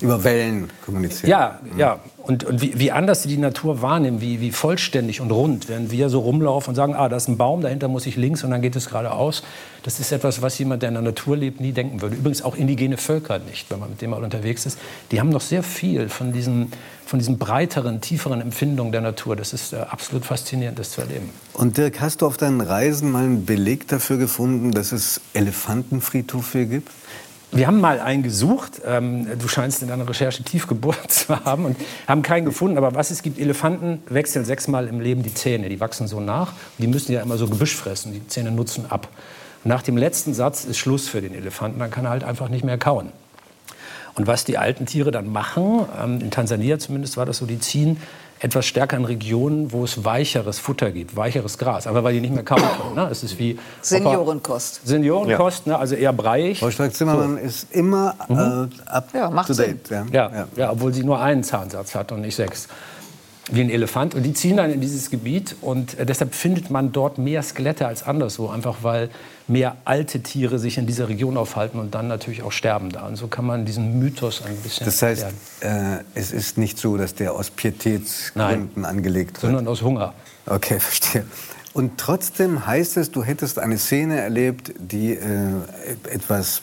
über 0.00 0.24
Wellen 0.24 0.68
kommunizieren. 0.84 1.30
Ja, 1.30 1.58
mhm. 1.62 1.78
ja. 1.78 1.98
Und, 2.18 2.44
und 2.44 2.60
wie, 2.60 2.78
wie, 2.78 2.90
anders 2.90 3.22
sie 3.22 3.28
die 3.28 3.36
Natur 3.36 3.82
wahrnehmen, 3.82 4.20
wie, 4.20 4.40
wie 4.40 4.50
vollständig 4.50 5.20
und 5.20 5.30
rund, 5.30 5.68
während 5.68 5.92
wir 5.92 6.08
so 6.08 6.18
rumlaufen 6.18 6.70
und 6.70 6.74
sagen, 6.74 6.94
ah, 6.94 7.08
da 7.08 7.16
ist 7.16 7.28
ein 7.28 7.36
Baum, 7.36 7.60
dahinter 7.60 7.86
muss 7.86 8.04
ich 8.04 8.16
links 8.16 8.42
und 8.42 8.50
dann 8.50 8.62
geht 8.62 8.74
es 8.74 8.88
geradeaus. 8.88 9.42
Das 9.84 10.00
ist 10.00 10.10
etwas, 10.10 10.42
was 10.42 10.58
jemand, 10.58 10.82
der 10.82 10.88
in 10.88 10.94
der 10.96 11.02
Natur 11.02 11.36
lebt, 11.36 11.60
nie 11.60 11.70
denken 11.70 12.02
würde. 12.02 12.16
Übrigens 12.16 12.42
auch 12.42 12.56
indigene 12.56 12.96
Völker 12.96 13.38
nicht, 13.38 13.70
wenn 13.70 13.78
man 13.78 13.90
mit 13.90 14.02
dem 14.02 14.10
mal 14.10 14.24
unterwegs 14.24 14.66
ist. 14.66 14.78
Die 15.12 15.20
haben 15.20 15.28
noch 15.28 15.40
sehr 15.40 15.62
viel 15.62 16.08
von 16.08 16.32
diesen, 16.32 16.72
von 17.06 17.20
diesen 17.20 17.38
breiteren, 17.38 18.00
tieferen 18.00 18.40
Empfindungen 18.40 18.90
der 18.90 19.02
Natur. 19.02 19.36
Das 19.36 19.52
ist 19.52 19.72
äh, 19.72 19.76
absolut 19.76 20.24
faszinierend, 20.24 20.80
das 20.80 20.90
zu 20.90 21.02
erleben. 21.02 21.30
Und 21.52 21.76
Dirk, 21.76 22.00
hast 22.00 22.22
du 22.22 22.26
auf 22.26 22.36
deinen 22.36 22.60
Reisen 22.60 23.12
mal 23.12 23.22
einen 23.22 23.46
Beleg 23.46 23.86
dafür 23.86 24.16
gefunden, 24.16 24.72
dass 24.72 24.90
es 24.90 25.20
Elefantenfriedhöfe 25.32 26.66
gibt? 26.66 26.90
Wir 27.52 27.66
haben 27.66 27.80
mal 27.80 28.00
einen 28.00 28.22
gesucht. 28.22 28.82
Ähm, 28.84 29.26
du 29.38 29.48
scheinst 29.48 29.82
in 29.82 29.88
deiner 29.88 30.08
Recherche 30.08 30.42
tief 30.42 30.66
gebohrt 30.66 30.98
zu 31.10 31.44
haben 31.44 31.64
und 31.64 31.76
haben 32.06 32.22
keinen 32.22 32.44
gefunden. 32.44 32.76
Aber 32.76 32.94
was 32.94 33.10
es 33.10 33.22
gibt, 33.22 33.38
Elefanten 33.38 34.02
wechseln 34.08 34.44
sechsmal 34.44 34.88
im 34.88 35.00
Leben 35.00 35.22
die 35.22 35.32
Zähne. 35.32 35.68
Die 35.68 35.80
wachsen 35.80 36.08
so 36.08 36.20
nach. 36.20 36.52
Die 36.78 36.86
müssen 36.86 37.12
ja 37.12 37.22
immer 37.22 37.38
so 37.38 37.48
Gebüsch 37.48 37.74
fressen. 37.74 38.12
Die 38.12 38.26
Zähne 38.26 38.50
nutzen 38.50 38.86
ab. 38.90 39.08
Nach 39.64 39.82
dem 39.82 39.96
letzten 39.96 40.34
Satz 40.34 40.64
ist 40.64 40.78
Schluss 40.78 41.08
für 41.08 41.20
den 41.20 41.34
Elefanten. 41.34 41.78
Dann 41.78 41.90
kann 41.90 42.04
er 42.04 42.10
halt 42.10 42.24
einfach 42.24 42.48
nicht 42.48 42.64
mehr 42.64 42.78
kauen. 42.78 43.10
Und 44.16 44.26
was 44.26 44.44
die 44.44 44.56
alten 44.58 44.86
Tiere 44.86 45.10
dann 45.10 45.30
machen, 45.30 45.84
ähm, 46.02 46.20
in 46.20 46.30
Tansania 46.30 46.78
zumindest 46.78 47.16
war 47.16 47.26
das 47.26 47.38
so, 47.38 47.46
die 47.46 47.58
ziehen 47.58 47.98
etwas 48.38 48.66
stärker 48.66 48.96
in 48.98 49.04
Regionen, 49.06 49.72
wo 49.72 49.84
es 49.84 50.04
weicheres 50.04 50.58
Futter 50.58 50.90
gibt, 50.90 51.16
weicheres 51.16 51.56
Gras. 51.56 51.86
Aber 51.86 52.04
weil 52.04 52.12
die 52.14 52.20
nicht 52.20 52.34
mehr 52.34 52.42
kauen 52.44 52.60
können. 52.60 52.94
Ne? 52.94 53.08
Es 53.10 53.22
ist 53.22 53.38
wie 53.38 53.58
Seniorenkost. 53.80 54.86
Seniorenkost, 54.86 55.66
ne? 55.66 55.78
also 55.78 55.94
eher 55.94 56.12
breiig. 56.12 56.58
Frau 56.58 56.70
Stark-Zimmermann 56.70 57.36
so. 57.38 57.42
ist 57.42 57.72
immer 57.72 58.14
Mhm. 58.28 58.70
äh, 58.86 58.90
up 58.90 59.08
Ja, 59.14 59.30
macht 59.30 59.46
to 59.48 59.54
Sinn. 59.54 59.80
date. 59.88 59.90
Ja. 59.90 60.06
Ja, 60.12 60.30
Ja. 60.36 60.46
ja. 60.56 60.72
obwohl 60.72 60.92
sie 60.92 61.02
nur 61.04 61.18
einen 61.20 61.44
Zahnsatz 61.44 61.94
hat 61.94 62.12
und 62.12 62.20
nicht 62.20 62.36
sechs. 62.36 62.68
Wie 63.50 63.60
ein 63.60 63.70
Elefant. 63.70 64.14
Und 64.14 64.24
die 64.24 64.32
ziehen 64.32 64.56
dann 64.56 64.72
in 64.72 64.80
dieses 64.80 65.10
Gebiet 65.10 65.54
und 65.60 65.96
äh, 65.98 66.04
deshalb 66.04 66.34
findet 66.34 66.70
man 66.70 66.90
dort 66.90 67.18
mehr 67.18 67.42
Skelette 67.42 67.86
als 67.86 68.02
anderswo. 68.02 68.48
Einfach 68.48 68.78
weil 68.82 69.08
mehr 69.46 69.76
alte 69.84 70.20
Tiere 70.20 70.58
sich 70.58 70.78
in 70.78 70.86
dieser 70.86 71.08
Region 71.08 71.36
aufhalten 71.36 71.78
und 71.78 71.94
dann 71.94 72.08
natürlich 72.08 72.42
auch 72.42 72.50
sterben 72.50 72.90
da. 72.90 73.06
Und 73.06 73.16
so 73.16 73.28
kann 73.28 73.46
man 73.46 73.64
diesen 73.64 74.00
Mythos 74.00 74.42
ein 74.44 74.56
bisschen 74.56 74.84
Das 74.84 75.00
heißt, 75.00 75.26
äh, 75.60 75.98
es 76.14 76.32
ist 76.32 76.58
nicht 76.58 76.78
so, 76.78 76.96
dass 76.96 77.14
der 77.14 77.34
aus 77.34 77.50
Pietätsgründen 77.50 78.84
angelegt 78.84 79.34
wird. 79.34 79.52
Sondern 79.52 79.68
aus 79.68 79.82
Hunger. 79.82 80.14
Okay, 80.46 80.80
verstehe. 80.80 81.24
Und 81.72 81.98
trotzdem 81.98 82.66
heißt 82.66 82.96
es, 82.96 83.12
du 83.12 83.22
hättest 83.22 83.58
eine 83.58 83.78
Szene 83.78 84.18
erlebt, 84.18 84.72
die 84.78 85.12
äh, 85.12 85.20
etwas 86.10 86.62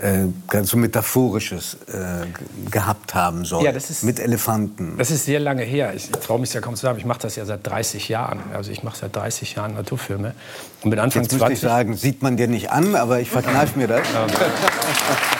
äh, 0.00 0.26
ganz 0.48 0.70
so 0.70 0.76
Metaphorisches 0.76 1.76
äh, 1.88 2.26
gehabt 2.70 3.14
haben 3.14 3.44
soll. 3.44 3.64
Ja, 3.64 3.72
das 3.72 3.90
ist- 3.90 4.02
Mit 4.02 4.18
Elefanten. 4.18 4.96
Das 4.98 5.10
ist 5.10 5.24
sehr 5.24 5.40
lange 5.40 5.62
her. 5.62 5.92
Ich 5.94 6.10
traue 6.10 6.40
mich 6.40 6.52
ja 6.54 6.60
kaum 6.60 6.74
zu 6.74 6.82
sagen. 6.82 6.98
Ich 6.98 7.04
mache 7.04 7.20
das 7.20 7.36
ja 7.36 7.44
seit 7.44 7.66
30 7.66 8.08
Jahren. 8.08 8.40
Also 8.54 8.70
ich 8.70 8.82
mache 8.82 8.96
seit 8.98 9.14
30 9.14 9.54
Jahren 9.56 9.74
Naturfilme. 9.74 10.34
Und 10.82 10.90
mit 10.90 10.98
Anfang 10.98 11.22
Jetzt 11.22 11.32
müsste 11.32 11.52
ich 11.52 11.60
20 11.60 11.60
sagen, 11.60 11.96
sieht 11.96 12.22
man 12.22 12.36
dir 12.36 12.48
nicht 12.48 12.70
an, 12.70 12.94
aber 12.96 13.20
ich 13.20 13.30
verkneife 13.30 13.78
mir 13.78 13.88
das. 13.88 14.02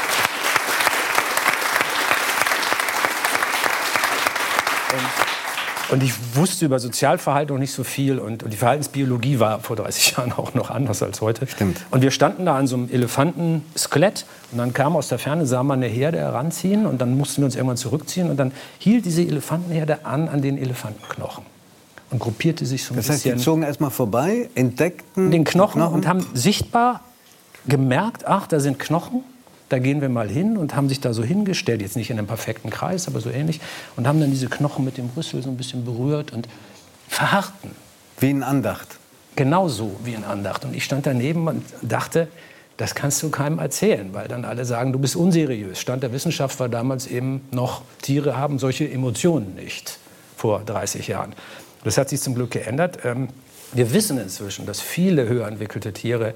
Und 5.90 6.02
ich 6.02 6.12
wusste 6.34 6.66
über 6.66 6.78
Sozialverhalten 6.78 7.54
noch 7.54 7.60
nicht 7.60 7.72
so 7.72 7.84
viel. 7.84 8.18
Und, 8.18 8.42
und 8.42 8.52
die 8.52 8.56
Verhaltensbiologie 8.56 9.40
war 9.40 9.60
vor 9.60 9.76
30 9.76 10.12
Jahren 10.16 10.32
auch 10.32 10.54
noch 10.54 10.70
anders 10.70 11.02
als 11.02 11.20
heute. 11.20 11.46
Stimmt. 11.46 11.84
Und 11.90 12.02
wir 12.02 12.10
standen 12.10 12.46
da 12.46 12.56
an 12.56 12.66
so 12.66 12.76
einem 12.76 12.90
Elefantenskelett. 12.90 14.24
Und 14.52 14.58
dann 14.58 14.72
kam 14.72 14.96
aus 14.96 15.08
der 15.08 15.18
Ferne, 15.18 15.46
sah 15.46 15.62
man 15.62 15.82
eine 15.82 15.92
Herde 15.92 16.18
heranziehen. 16.18 16.86
Und 16.86 17.00
dann 17.00 17.16
mussten 17.16 17.42
wir 17.42 17.46
uns 17.46 17.56
irgendwann 17.56 17.76
zurückziehen. 17.76 18.30
Und 18.30 18.36
dann 18.36 18.52
hielt 18.78 19.04
diese 19.04 19.22
Elefantenherde 19.22 20.04
an 20.04 20.28
an 20.28 20.42
den 20.42 20.58
Elefantenknochen. 20.58 21.44
Und 22.10 22.18
gruppierte 22.18 22.66
sich 22.66 22.84
so 22.84 22.94
ein 22.94 22.96
Das 22.96 23.08
heißt, 23.08 23.24
die 23.24 23.30
bisschen 23.30 23.44
zogen 23.44 23.62
erstmal 23.62 23.90
vorbei, 23.90 24.50
entdeckten 24.56 25.30
den 25.30 25.44
Knochen, 25.44 25.80
und 25.80 26.08
haben 26.08 26.26
sichtbar 26.34 27.02
gemerkt, 27.66 28.26
ach, 28.26 28.48
da 28.48 28.58
sind 28.58 28.78
Knochen. 28.78 29.22
Da 29.70 29.78
gehen 29.78 30.00
wir 30.00 30.08
mal 30.08 30.28
hin 30.28 30.58
und 30.58 30.74
haben 30.76 30.88
sich 30.88 31.00
da 31.00 31.12
so 31.14 31.22
hingestellt, 31.24 31.80
jetzt 31.80 31.96
nicht 31.96 32.10
in 32.10 32.18
einem 32.18 32.26
perfekten 32.26 32.70
Kreis, 32.70 33.06
aber 33.08 33.20
so 33.20 33.30
ähnlich, 33.30 33.60
und 33.96 34.06
haben 34.06 34.20
dann 34.20 34.30
diese 34.30 34.48
Knochen 34.48 34.84
mit 34.84 34.98
dem 34.98 35.08
Rüssel 35.16 35.42
so 35.42 35.48
ein 35.48 35.56
bisschen 35.56 35.84
berührt 35.84 36.32
und 36.32 36.48
verharrten. 37.08 37.70
wie 38.18 38.30
in 38.30 38.42
Andacht. 38.42 38.98
Genauso 39.36 39.96
wie 40.04 40.12
in 40.12 40.24
Andacht. 40.24 40.64
Und 40.64 40.74
ich 40.74 40.84
stand 40.84 41.06
daneben 41.06 41.46
und 41.48 41.62
dachte, 41.80 42.28
das 42.76 42.94
kannst 42.94 43.22
du 43.22 43.30
keinem 43.30 43.58
erzählen, 43.58 44.12
weil 44.12 44.26
dann 44.26 44.44
alle 44.44 44.64
sagen, 44.64 44.92
du 44.92 44.98
bist 44.98 45.14
unseriös. 45.14 45.78
Stand 45.80 46.02
der 46.02 46.12
Wissenschaft 46.12 46.58
war 46.60 46.68
damals 46.68 47.06
eben 47.06 47.42
noch, 47.50 47.82
Tiere 48.02 48.36
haben 48.36 48.58
solche 48.58 48.90
Emotionen 48.90 49.54
nicht, 49.54 49.98
vor 50.36 50.60
30 50.64 51.06
Jahren. 51.08 51.34
Das 51.84 51.96
hat 51.96 52.08
sich 52.08 52.20
zum 52.20 52.34
Glück 52.34 52.50
geändert. 52.50 52.98
Ähm, 53.04 53.28
Wir 53.72 53.92
wissen 53.92 54.18
inzwischen, 54.18 54.66
dass 54.66 54.80
viele 54.80 55.28
höher 55.28 55.46
entwickelte 55.46 55.92
Tiere 55.92 56.34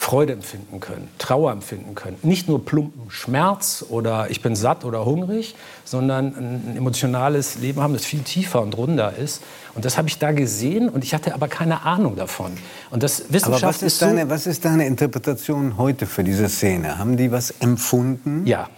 Freude 0.00 0.32
empfinden 0.32 0.80
können, 0.80 1.08
Trauer 1.18 1.52
empfinden 1.52 1.94
können. 1.94 2.16
Nicht 2.22 2.48
nur 2.48 2.64
plumpen 2.64 3.10
Schmerz 3.10 3.84
oder 3.90 4.30
ich 4.30 4.40
bin 4.40 4.56
satt 4.56 4.86
oder 4.86 5.04
hungrig, 5.04 5.54
sondern 5.84 6.34
ein 6.68 6.76
emotionales 6.78 7.58
Leben 7.58 7.82
haben, 7.82 7.92
das 7.92 8.06
viel 8.06 8.20
tiefer 8.20 8.62
und 8.62 8.74
runder 8.78 9.14
ist. 9.14 9.42
Und 9.74 9.84
das 9.84 9.98
habe 9.98 10.08
ich 10.08 10.18
da 10.18 10.32
gesehen 10.32 10.88
und 10.88 11.04
ich 11.04 11.12
hatte 11.12 11.34
aber 11.34 11.48
keine 11.48 11.82
Ahnung 11.84 12.16
davon. 12.16 12.52
Und 12.90 13.02
das 13.02 13.20
Aber 13.20 13.34
Wissenschaft 13.34 13.62
was 13.62 13.82
ist, 13.82 13.98
so, 13.98 14.06
deine, 14.06 14.30
was 14.30 14.46
ist 14.46 14.64
deine 14.64 14.86
Interpretation 14.86 15.76
heute 15.76 16.06
für 16.06 16.24
diese 16.24 16.48
Szene? 16.48 16.98
Haben 16.98 17.18
die 17.18 17.30
was 17.30 17.50
empfunden? 17.60 18.46
Ja. 18.46 18.70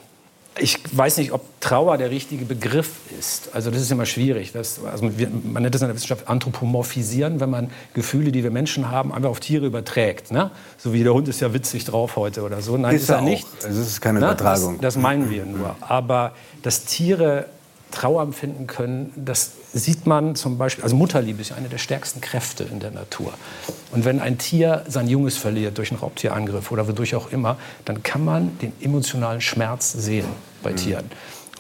Ich 0.59 0.79
weiß 0.93 1.17
nicht, 1.17 1.33
ob 1.33 1.43
Trauer 1.61 1.97
der 1.97 2.11
richtige 2.11 2.45
Begriff 2.45 2.91
ist. 3.19 3.55
Also 3.55 3.71
das 3.71 3.81
ist 3.81 3.91
immer 3.91 4.05
schwierig. 4.05 4.53
Das, 4.53 4.81
also 4.85 5.05
man 5.05 5.63
nennt 5.63 5.75
das 5.75 5.81
in 5.81 5.89
der 5.89 5.97
Wissenschaft 5.97 6.29
anthropomorphisieren, 6.29 7.41
wenn 7.41 7.49
man 7.51 7.71
Gefühle, 7.95 8.33
die 8.33 8.43
wir 8.43 8.51
Menschen 8.51 8.91
haben, 8.91 9.13
einfach 9.15 9.31
auf 9.31 9.41
Tiere 9.41 9.65
überträgt. 9.67 10.31
Ne? 10.31 10.51
So 10.77 10.93
wie 10.93 11.03
der 11.03 11.15
Hund 11.15 11.29
ist 11.29 11.41
ja 11.41 11.55
witzig 11.55 11.85
drauf 11.87 12.17
heute 12.17 12.43
oder 12.43 12.61
so. 12.61 12.77
Nein, 12.77 12.97
Ist 12.97 13.05
ist, 13.05 13.09
er 13.09 13.17
er 13.17 13.23
nicht. 13.23 13.47
Es 13.67 13.77
ist 13.77 14.01
keine 14.01 14.21
Ne? 14.21 14.27
Übertragung. 14.27 14.75
Das, 14.81 14.95
das 14.95 15.03
meinen 15.03 15.31
wir 15.31 15.47
nur. 15.47 15.77
Aber 15.81 16.33
dass 16.63 16.85
Tiere 16.85 17.47
Trauer 17.93 18.23
empfinden 18.23 18.67
können, 18.67 19.13
das 19.17 19.53
sieht 19.73 20.07
man 20.07 20.35
zum 20.35 20.59
Beispiel, 20.59 20.83
also 20.83 20.97
Mutterliebe 20.97 21.41
ist 21.41 21.51
ja 21.51 21.57
eine 21.57 21.69
der 21.69 21.79
stärksten 21.79 22.21
Kräfte 22.21 22.65
in 22.65 22.81
der 22.81 22.91
Natur. 22.91 23.33
Und 23.93 24.05
wenn 24.05 24.21
ein 24.21 24.39
Tier 24.39 24.85
sein 24.89 25.07
Junges 25.07 25.37
verliert 25.37 25.79
durch 25.79 25.93
einen 25.93 26.01
Raubtierangriff 26.01 26.71
oder 26.73 26.89
wodurch 26.89 27.15
auch 27.15 27.31
immer, 27.31 27.57
dann 27.85 28.03
kann 28.03 28.25
man 28.25 28.59
den 28.59 28.73
emotionalen 28.81 29.41
Schmerz 29.41 29.93
sehen 29.93 30.27
bei 30.63 30.73
Mhm. 30.73 30.77
Tieren. 30.77 31.05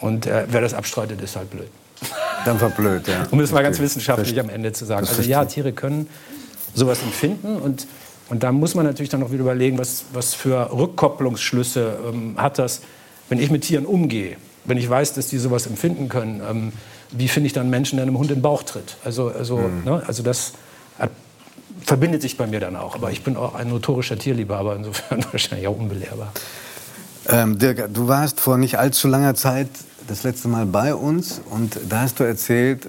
Und 0.00 0.26
äh, 0.26 0.46
wer 0.48 0.60
das 0.60 0.74
abstreitet, 0.74 1.20
ist 1.22 1.36
halt 1.36 1.50
blöd. 1.50 1.68
Dann 2.44 2.60
war 2.60 2.70
blöd, 2.70 3.06
ja. 3.06 3.28
Um 3.30 3.38
es 3.38 3.52
mal 3.52 3.62
ganz 3.62 3.78
wissenschaftlich 3.78 4.38
am 4.40 4.48
Ende 4.48 4.72
zu 4.72 4.84
sagen. 4.84 5.06
Also 5.06 5.22
ja. 5.22 5.44
Tiere 5.44 5.72
können 5.72 6.08
sowas 6.74 7.00
empfinden 7.02 7.56
und, 7.56 7.86
und 8.28 8.42
da 8.42 8.50
muss 8.50 8.74
man 8.74 8.84
natürlich 8.84 9.10
dann 9.10 9.20
noch 9.20 9.30
wieder 9.30 9.42
überlegen, 9.42 9.78
was, 9.78 10.06
was 10.12 10.34
für 10.34 10.72
Rückkopplungsschlüsse 10.72 11.98
ähm, 12.12 12.34
hat 12.36 12.58
das, 12.58 12.80
wenn 13.28 13.38
ich 13.38 13.50
mit 13.50 13.62
Tieren 13.62 13.86
umgehe, 13.86 14.36
wenn 14.64 14.78
ich 14.78 14.88
weiß, 14.88 15.14
dass 15.14 15.28
die 15.28 15.38
sowas 15.38 15.66
empfinden 15.66 16.08
können. 16.08 16.40
Ähm, 16.48 16.72
wie 17.10 17.28
finde 17.28 17.46
ich 17.48 17.52
dann 17.52 17.68
Menschen, 17.70 17.96
der 17.96 18.04
einem 18.06 18.18
Hund 18.18 18.30
in 18.30 18.38
den 18.38 18.42
Bauch 18.42 18.62
tritt? 18.62 18.96
Also, 19.04 19.28
also, 19.28 19.58
Mhm. 19.58 19.84
ne, 19.84 20.02
also 20.06 20.22
das 20.22 20.52
hat, 20.98 21.10
verbindet 21.80 22.22
sich 22.22 22.36
bei 22.36 22.46
mir 22.46 22.60
dann 22.60 22.76
auch. 22.76 22.94
Aber 22.94 23.10
ich 23.10 23.22
bin 23.22 23.36
auch 23.36 23.54
ein 23.54 23.68
notorischer 23.68 24.18
Tierliebhaber, 24.18 24.76
insofern 24.76 25.24
wahrscheinlich 25.30 25.66
auch 25.68 25.76
unbelehrbar. 25.78 26.32
Ähm, 27.28 27.58
Dirk, 27.58 27.92
du 27.92 28.08
warst 28.08 28.40
vor 28.40 28.58
nicht 28.58 28.78
allzu 28.78 29.08
langer 29.08 29.34
Zeit 29.34 29.68
das 30.08 30.24
letzte 30.24 30.48
Mal 30.48 30.66
bei 30.66 30.94
uns 30.94 31.40
und 31.50 31.78
da 31.88 32.00
hast 32.02 32.18
du 32.18 32.24
erzählt, 32.24 32.88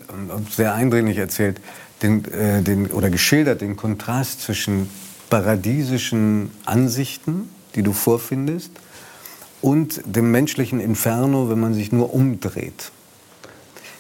sehr 0.50 0.74
eindringlich 0.74 1.18
erzählt, 1.18 1.60
den, 2.01 2.25
äh, 2.32 2.62
den, 2.63 2.88
oder 2.88 3.10
geschildert 3.12 3.62
den 3.62 3.75
Kontrast 3.75 4.42
zwischen 4.42 4.89
paradiesischen 5.30 6.51
Ansichten, 6.65 7.50
die 7.75 7.84
du 7.84 7.94
vorfindest, 7.94 8.72
und 9.63 10.01
dem 10.05 10.29
menschlichen 10.29 10.82
Inferno, 10.82 11.50
wenn 11.50 11.60
man 11.60 11.74
sich 11.74 11.93
nur 11.93 12.13
umdreht. 12.13 12.91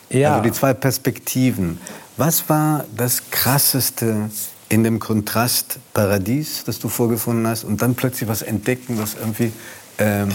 Ja. 0.09 0.31
Also 0.31 0.43
die 0.43 0.51
zwei 0.51 0.73
Perspektiven. 0.73 1.79
Was 2.17 2.49
war 2.49 2.83
das 2.95 3.31
Krasseste 3.31 4.29
in 4.67 4.83
dem 4.83 4.99
Kontrast 4.99 5.79
Paradies, 5.93 6.65
das 6.65 6.79
du 6.79 6.89
vorgefunden 6.89 7.47
hast, 7.47 7.63
und 7.63 7.81
dann 7.81 7.95
plötzlich 7.95 8.27
was 8.27 8.41
entdecken, 8.41 8.99
was 8.99 9.15
irgendwie 9.15 9.53
ähm, 9.99 10.29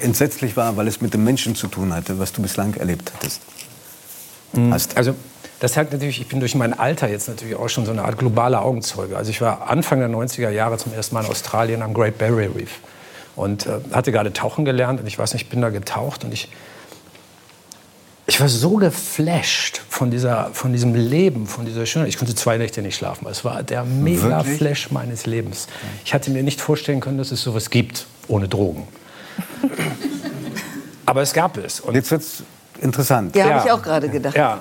entsetzlich 0.00 0.56
war, 0.56 0.76
weil 0.76 0.88
es 0.88 1.00
mit 1.00 1.14
dem 1.14 1.22
Menschen 1.22 1.54
zu 1.54 1.68
tun 1.68 1.94
hatte, 1.94 2.18
was 2.18 2.32
du 2.32 2.42
bislang 2.42 2.74
erlebt 2.74 3.12
hattest? 3.14 3.40
Hast. 4.70 4.96
Also 4.96 5.14
das 5.60 5.76
hat 5.76 5.92
natürlich, 5.92 6.20
ich 6.20 6.26
bin 6.26 6.40
durch 6.40 6.56
mein 6.56 6.76
Alter 6.76 7.08
jetzt 7.08 7.28
natürlich 7.28 7.54
auch 7.54 7.68
schon 7.68 7.86
so 7.86 7.92
eine 7.92 8.04
Art 8.04 8.18
globaler 8.18 8.62
Augenzeuge. 8.62 9.16
Also 9.16 9.30
ich 9.30 9.40
war 9.40 9.70
Anfang 9.70 10.00
der 10.00 10.10
90er 10.10 10.50
Jahre 10.50 10.76
zum 10.76 10.92
ersten 10.92 11.14
Mal 11.14 11.24
in 11.24 11.30
Australien 11.30 11.82
am 11.82 11.94
Great 11.94 12.18
Barrier 12.18 12.54
Reef 12.54 12.80
und 13.36 13.66
äh, 13.66 13.80
hatte 13.92 14.12
gerade 14.12 14.32
tauchen 14.32 14.64
gelernt 14.64 15.00
und 15.00 15.06
ich 15.06 15.18
weiß 15.18 15.32
nicht, 15.32 15.44
ich 15.44 15.48
bin 15.48 15.60
da 15.60 15.70
getaucht 15.70 16.24
und 16.24 16.32
ich 16.32 16.48
ich 18.26 18.40
war 18.40 18.48
so 18.48 18.76
geflasht 18.76 19.82
von, 19.88 20.10
dieser, 20.10 20.50
von 20.52 20.72
diesem 20.72 20.94
Leben, 20.94 21.46
von 21.46 21.66
dieser 21.66 21.86
Schönheit. 21.86 22.08
Ich 22.08 22.18
konnte 22.18 22.34
zwei 22.34 22.56
Nächte 22.56 22.80
nicht 22.80 22.96
schlafen. 22.96 23.26
Es 23.26 23.44
war 23.44 23.62
der 23.62 23.84
mega 23.84 24.38
Wirklich? 24.38 24.58
Flash 24.58 24.90
meines 24.92 25.26
Lebens. 25.26 25.66
Ich 26.04 26.14
hatte 26.14 26.30
mir 26.30 26.42
nicht 26.42 26.60
vorstellen 26.60 27.00
können, 27.00 27.18
dass 27.18 27.32
es 27.32 27.42
sowas 27.42 27.68
gibt, 27.68 28.06
ohne 28.28 28.48
Drogen. 28.48 28.86
Aber 31.06 31.22
es 31.22 31.32
gab 31.32 31.56
es. 31.56 31.80
Und 31.80 31.94
Jetzt 31.94 32.12
wird's 32.12 32.44
interessant. 32.80 33.34
Ja, 33.34 33.44
habe 33.46 33.66
ich 33.66 33.72
auch 33.72 33.82
gerade 33.82 34.08
gedacht. 34.08 34.36
ja, 34.36 34.60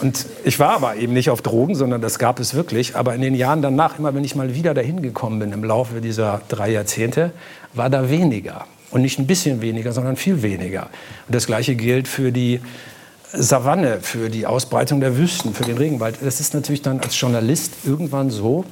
und 0.00 0.26
ich 0.44 0.58
war 0.58 0.70
aber 0.70 0.96
eben 0.96 1.12
nicht 1.12 1.30
auf 1.30 1.42
Drogen, 1.42 1.74
sondern 1.74 2.00
das 2.00 2.18
gab 2.18 2.40
es 2.40 2.54
wirklich. 2.54 2.96
Aber 2.96 3.14
in 3.14 3.20
den 3.20 3.34
Jahren 3.34 3.60
danach, 3.62 3.98
immer 3.98 4.14
wenn 4.14 4.24
ich 4.24 4.34
mal 4.34 4.54
wieder 4.54 4.72
dahin 4.72 5.02
gekommen 5.02 5.38
bin, 5.38 5.52
im 5.52 5.64
Laufe 5.64 6.00
dieser 6.00 6.40
drei 6.48 6.70
Jahrzehnte, 6.70 7.32
war 7.74 7.90
da 7.90 8.08
weniger. 8.08 8.66
Und 8.90 9.02
nicht 9.02 9.18
ein 9.18 9.26
bisschen 9.26 9.60
weniger, 9.60 9.92
sondern 9.92 10.16
viel 10.16 10.42
weniger. 10.42 10.88
Und 11.26 11.34
das 11.34 11.46
Gleiche 11.46 11.76
gilt 11.76 12.08
für 12.08 12.32
die 12.32 12.60
Savanne, 13.32 14.00
für 14.00 14.28
die 14.28 14.46
Ausbreitung 14.46 15.00
der 15.00 15.16
Wüsten, 15.16 15.54
für 15.54 15.64
den 15.64 15.78
Regenwald. 15.78 16.16
Das 16.22 16.40
ist 16.40 16.54
natürlich 16.54 16.82
dann 16.82 17.00
als 17.00 17.18
Journalist 17.20 17.72
irgendwann 17.84 18.30
so, 18.30 18.64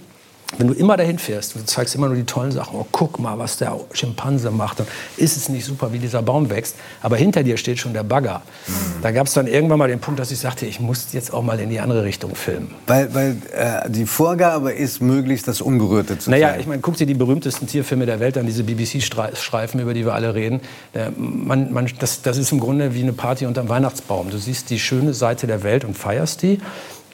wenn 0.56 0.66
du 0.66 0.72
immer 0.72 0.96
dahin 0.96 1.18
fährst, 1.18 1.54
du 1.54 1.64
zeigst 1.64 1.94
immer 1.94 2.06
nur 2.06 2.16
die 2.16 2.24
tollen 2.24 2.52
Sachen, 2.52 2.78
oh, 2.78 2.86
guck 2.90 3.18
mal, 3.18 3.38
was 3.38 3.58
der 3.58 3.78
Schimpanse 3.92 4.50
macht, 4.50 4.80
und 4.80 4.88
ist 5.18 5.36
es 5.36 5.50
nicht 5.50 5.66
super, 5.66 5.92
wie 5.92 5.98
dieser 5.98 6.22
Baum 6.22 6.48
wächst, 6.48 6.76
aber 7.02 7.18
hinter 7.18 7.42
dir 7.42 7.58
steht 7.58 7.78
schon 7.78 7.92
der 7.92 8.02
Bagger. 8.02 8.40
Mhm. 8.66 8.72
Da 9.02 9.10
gab 9.10 9.26
es 9.26 9.34
dann 9.34 9.46
irgendwann 9.46 9.78
mal 9.78 9.88
den 9.88 10.00
Punkt, 10.00 10.18
dass 10.18 10.30
ich 10.30 10.38
sagte, 10.38 10.64
ich 10.64 10.80
muss 10.80 11.12
jetzt 11.12 11.34
auch 11.34 11.42
mal 11.42 11.60
in 11.60 11.68
die 11.68 11.80
andere 11.80 12.02
Richtung 12.02 12.34
filmen. 12.34 12.74
Weil, 12.86 13.14
weil 13.14 13.36
äh, 13.52 13.90
die 13.90 14.06
Vorgabe 14.06 14.72
ist, 14.72 15.02
möglichst 15.02 15.46
das 15.48 15.60
Ungerührte 15.60 16.18
zu 16.18 16.30
naja, 16.30 16.48
Naja, 16.48 16.60
ich 16.60 16.66
meine, 16.66 16.80
guck 16.80 16.96
dir 16.96 17.06
die 17.06 17.14
berühmtesten 17.14 17.66
Tierfilme 17.66 18.06
der 18.06 18.18
Welt 18.18 18.38
an, 18.38 18.46
diese 18.46 18.64
BBC-Streifen, 18.64 19.80
über 19.80 19.92
die 19.92 20.06
wir 20.06 20.14
alle 20.14 20.34
reden. 20.34 20.60
Äh, 20.94 21.10
man, 21.16 21.72
man, 21.74 21.90
das, 21.98 22.22
das 22.22 22.38
ist 22.38 22.52
im 22.52 22.60
Grunde 22.60 22.94
wie 22.94 23.02
eine 23.02 23.12
Party 23.12 23.44
unterm 23.44 23.68
Weihnachtsbaum. 23.68 24.30
Du 24.30 24.38
siehst 24.38 24.70
die 24.70 24.78
schöne 24.78 25.12
Seite 25.12 25.46
der 25.46 25.62
Welt 25.62 25.84
und 25.84 25.96
feierst 25.96 26.42
die. 26.42 26.58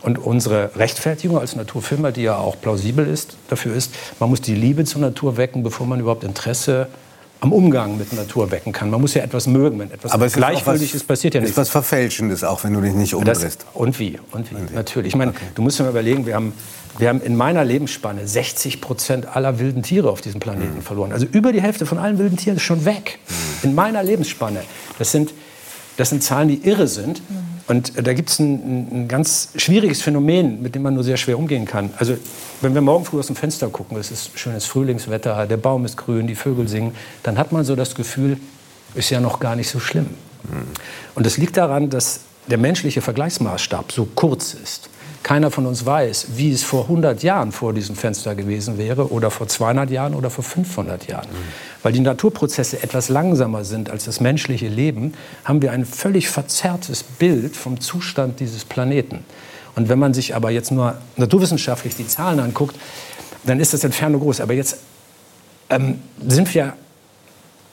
Und 0.04 0.18
unsere 0.18 0.76
Rechtfertigung 0.76 1.38
als 1.38 1.56
Naturfilmer, 1.56 2.12
die 2.12 2.22
ja 2.22 2.36
auch 2.36 2.60
plausibel 2.60 3.06
ist, 3.06 3.38
dafür 3.48 3.74
ist, 3.74 3.94
man 4.20 4.28
muss 4.28 4.42
die 4.42 4.54
Liebe 4.54 4.84
zur 4.84 5.00
Natur 5.00 5.38
wecken, 5.38 5.62
bevor 5.62 5.86
man 5.86 5.98
überhaupt 5.98 6.24
Interesse 6.24 6.88
am 7.40 7.52
Umgang 7.52 7.96
mit 7.96 8.12
Natur 8.12 8.50
wecken 8.50 8.70
kann. 8.72 8.90
Man 8.90 9.00
muss 9.00 9.14
ja 9.14 9.22
etwas 9.22 9.46
mögen, 9.46 9.78
wenn 9.78 9.90
etwas 9.90 10.12
Aber 10.12 10.28
gleichgültig 10.28 10.94
ist, 10.94 11.06
passiert 11.06 11.32
ja 11.32 11.40
nichts. 11.40 11.52
ist 11.52 11.56
was 11.56 11.70
Verfälschendes, 11.70 12.44
auch 12.44 12.64
wenn 12.64 12.74
du 12.74 12.82
dich 12.82 12.92
nicht 12.92 13.14
umdrehst. 13.14 13.64
und 13.72 13.98
wie? 13.98 14.18
Und 14.30 14.50
wie? 14.50 14.54
Und 14.56 14.70
wie? 14.72 14.74
Natürlich. 14.74 15.08
Ich 15.08 15.16
meine, 15.16 15.30
okay. 15.30 15.44
du 15.54 15.62
musst 15.62 15.78
dir 15.78 15.84
mal 15.84 15.90
überlegen, 15.90 16.26
wir 16.26 16.34
haben, 16.34 16.52
wir 16.98 17.08
haben 17.08 17.22
in 17.22 17.34
meiner 17.34 17.64
Lebensspanne 17.64 18.28
60 18.28 18.82
Prozent 18.82 19.34
aller 19.34 19.58
wilden 19.58 19.82
Tiere 19.82 20.10
auf 20.10 20.20
diesem 20.20 20.38
Planeten 20.38 20.76
mhm. 20.76 20.82
verloren. 20.82 21.12
Also 21.12 21.24
über 21.24 21.50
die 21.50 21.62
Hälfte 21.62 21.86
von 21.86 21.96
allen 21.96 22.18
wilden 22.18 22.36
Tieren 22.36 22.56
ist 22.56 22.62
schon 22.62 22.84
weg. 22.84 23.20
Mhm. 23.28 23.70
In 23.70 23.74
meiner 23.74 24.02
Lebensspanne. 24.02 24.60
Das 24.98 25.12
sind, 25.12 25.32
das 25.96 26.10
sind 26.10 26.22
Zahlen, 26.22 26.48
die 26.48 26.66
irre 26.68 26.88
sind. 26.88 27.18
Mhm. 27.30 27.53
Und 27.66 28.06
da 28.06 28.12
gibt 28.12 28.28
es 28.28 28.38
ein, 28.40 29.04
ein, 29.04 29.08
ganz 29.08 29.48
schwieriges 29.56 30.02
Phänomen, 30.02 30.62
mit 30.62 30.74
dem 30.74 30.82
man 30.82 30.94
nur 30.94 31.04
sehr 31.04 31.16
schwer 31.16 31.38
umgehen 31.38 31.64
kann. 31.64 31.90
Also 31.96 32.16
wenn 32.60 32.74
wir 32.74 32.82
morgen 32.82 33.04
früh 33.04 33.18
aus 33.18 33.28
dem 33.28 33.36
Fenster 33.36 33.68
gucken, 33.68 33.96
es 33.98 34.10
ist 34.10 34.38
schönes 34.38 34.66
Frühlingswetter, 34.66 35.46
der 35.46 35.56
Baum 35.56 35.84
ist 35.84 35.96
grün, 35.96 36.26
die 36.26 36.34
Vögel 36.34 36.68
singen, 36.68 36.94
dann 37.22 37.38
hat 37.38 37.52
man 37.52 37.64
so 37.64 37.74
das 37.74 37.94
Gefühl, 37.94 38.38
ist 38.94 39.10
ja 39.10 39.20
noch 39.20 39.40
gar 39.40 39.56
nicht 39.56 39.70
so 39.70 39.80
schlimm. 39.80 40.10
Und 41.14 41.24
das 41.24 41.38
liegt 41.38 41.56
daran, 41.56 41.88
dass 41.88 42.20
der 42.48 42.58
menschliche 42.58 43.00
Vergleichsmaßstab 43.00 43.92
so 43.92 44.06
kurz 44.14 44.54
ist. 44.54 44.90
Keiner 45.24 45.50
von 45.50 45.64
uns 45.64 45.84
weiß, 45.84 46.28
wie 46.36 46.52
es 46.52 46.62
vor 46.62 46.82
100 46.82 47.22
Jahren 47.22 47.50
vor 47.50 47.72
diesem 47.72 47.96
Fenster 47.96 48.34
gewesen 48.34 48.76
wäre 48.76 49.10
oder 49.10 49.30
vor 49.30 49.48
200 49.48 49.90
Jahren 49.90 50.14
oder 50.14 50.28
vor 50.28 50.44
500 50.44 51.08
Jahren. 51.08 51.26
Mhm. 51.28 51.82
Weil 51.82 51.92
die 51.92 52.00
Naturprozesse 52.00 52.82
etwas 52.82 53.08
langsamer 53.08 53.64
sind 53.64 53.90
als 53.90 54.04
das 54.04 54.20
menschliche 54.20 54.68
Leben, 54.68 55.14
haben 55.44 55.62
wir 55.62 55.72
ein 55.72 55.86
völlig 55.86 56.28
verzerrtes 56.28 57.02
Bild 57.02 57.56
vom 57.56 57.80
Zustand 57.80 58.38
dieses 58.38 58.66
Planeten. 58.66 59.24
Und 59.74 59.88
wenn 59.88 59.98
man 59.98 60.12
sich 60.12 60.36
aber 60.36 60.50
jetzt 60.50 60.70
nur 60.70 60.98
naturwissenschaftlich 61.16 61.96
die 61.96 62.06
Zahlen 62.06 62.38
anguckt, 62.38 62.76
dann 63.44 63.60
ist 63.60 63.72
das 63.72 63.82
Entfernung 63.82 64.20
groß. 64.20 64.42
Aber 64.42 64.52
jetzt 64.52 64.76
ähm, 65.70 66.02
sind 66.20 66.54
wir 66.54 66.74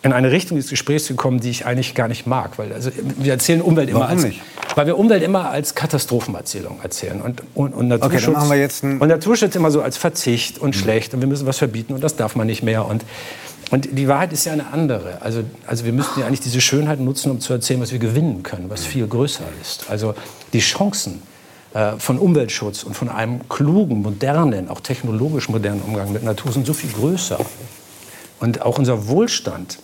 in 0.03 0.13
eine 0.13 0.31
Richtung 0.31 0.58
des 0.58 0.70
Gesprächs 0.70 1.08
gekommen, 1.08 1.39
die 1.39 1.50
ich 1.50 1.65
eigentlich 1.65 1.93
gar 1.93 2.08
nicht 2.08 2.25
mag. 2.25 2.58
Weil 2.58 2.74
also, 2.74 2.89
wir 3.17 3.34
erzählen 3.34 3.62
Umwelt 3.62 3.89
immer 3.89 4.01
Warum 4.01 4.17
als, 4.17 4.24
nicht? 4.24 4.41
weil 4.75 4.88
wir 4.88 4.98
Umwelt 4.98 5.24
immer 5.24 5.50
als 5.50 5.75
Katastrophenerzählung 5.75 6.79
erzählen 6.81 7.22
und, 7.22 7.43
und, 7.53 7.74
und 7.74 7.88
Naturschutz, 7.88 8.27
okay, 8.27 8.34
dann 8.34 8.50
wir 8.50 8.58
jetzt 8.58 8.84
und 8.84 9.08
Naturschutz 9.08 9.55
immer 9.55 9.70
so 9.70 9.81
als 9.81 9.98
verzicht 9.98 10.58
und 10.58 10.75
mhm. 10.75 10.79
schlecht 10.79 11.13
und 11.13 11.22
wir 11.22 11.27
müssen 11.27 11.46
was 11.46 11.58
verbieten 11.58 11.93
und 11.93 12.03
das 12.03 12.15
darf 12.15 12.36
man 12.36 12.48
nicht 12.48 12.63
mehr 12.63 12.86
und 12.86 13.05
und 13.70 13.88
die 13.98 14.10
Wahrheit 14.10 14.34
ist 14.34 14.46
ja 14.46 14.51
eine 14.51 14.67
andere. 14.74 15.22
Also, 15.22 15.46
also 15.65 15.86
wir 15.86 15.93
müssten 15.93 16.20
ja 16.20 16.27
eigentlich 16.27 16.41
diese 16.41 16.60
Schönheit 16.60 17.00
nutzen, 17.00 17.31
um 17.31 17.39
zu 17.39 17.53
erzählen, 17.53 17.79
was 17.79 17.93
wir 17.93 18.00
gewinnen 18.00 18.43
können, 18.43 18.70
was 18.70 18.86
viel 18.86 19.08
größer 19.08 19.46
ist. 19.62 19.89
Also 19.89 20.13
die 20.51 20.60
Chancen 20.60 21.22
äh, 21.74 21.93
von 21.98 22.20
Umweltschutz 22.20 22.84
und 22.84 22.98
von 22.98 23.08
einem 23.08 23.48
klugen, 23.48 24.01
modernen, 24.01 24.67
auch 24.67 24.81
technologisch 24.81 25.48
modernen 25.48 25.81
Umgang 25.84 26.12
mit 26.12 26.22
Natur 26.22 26.51
sind 26.51 26.67
so 26.67 26.74
viel 26.74 26.91
größer. 26.91 27.39
Und 28.41 28.62
auch 28.62 28.77
unser 28.77 29.08
Wohlstand 29.08 29.79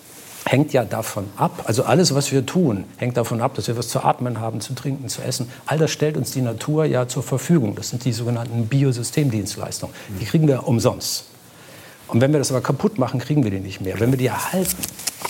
hängt 0.48 0.74
ja 0.74 0.86
davon 0.86 1.26
ab, 1.36 1.64
also 1.66 1.84
alles, 1.84 2.16
was 2.16 2.32
wir 2.32 2.46
tun, 2.46 2.86
hängt 2.98 3.18
davon 3.18 3.42
ab, 3.42 3.54
dass 3.56 3.68
wir 3.68 3.78
was 3.78 3.90
zu 3.90 4.04
atmen 4.04 4.40
haben, 4.40 4.62
zu 4.62 4.74
trinken, 4.74 5.10
zu 5.10 5.22
essen. 5.22 5.52
All 5.66 5.78
das 5.78 5.92
stellt 5.92 6.18
uns 6.18 6.32
die 6.32 6.42
Natur 6.42 6.86
ja 6.86 7.08
zur 7.08 7.24
Verfügung. 7.24 7.76
Das 7.76 7.90
sind 7.90 8.06
die 8.06 8.14
sogenannten 8.14 8.68
Biosystemdienstleistungen. 8.68 9.96
Die 10.20 10.26
kriegen 10.26 10.48
wir 10.48 10.68
umsonst. 10.68 11.26
Und 12.08 12.22
wenn 12.22 12.32
wir 12.32 12.40
das 12.40 12.52
aber 12.52 12.62
kaputt 12.62 12.98
machen, 12.98 13.20
kriegen 13.20 13.44
wir 13.44 13.52
die 13.52 13.60
nicht 13.60 13.82
mehr. 13.82 14.00
Wenn 14.00 14.12
wir 14.12 14.18
die 14.18 14.28
erhalten, 14.28 14.78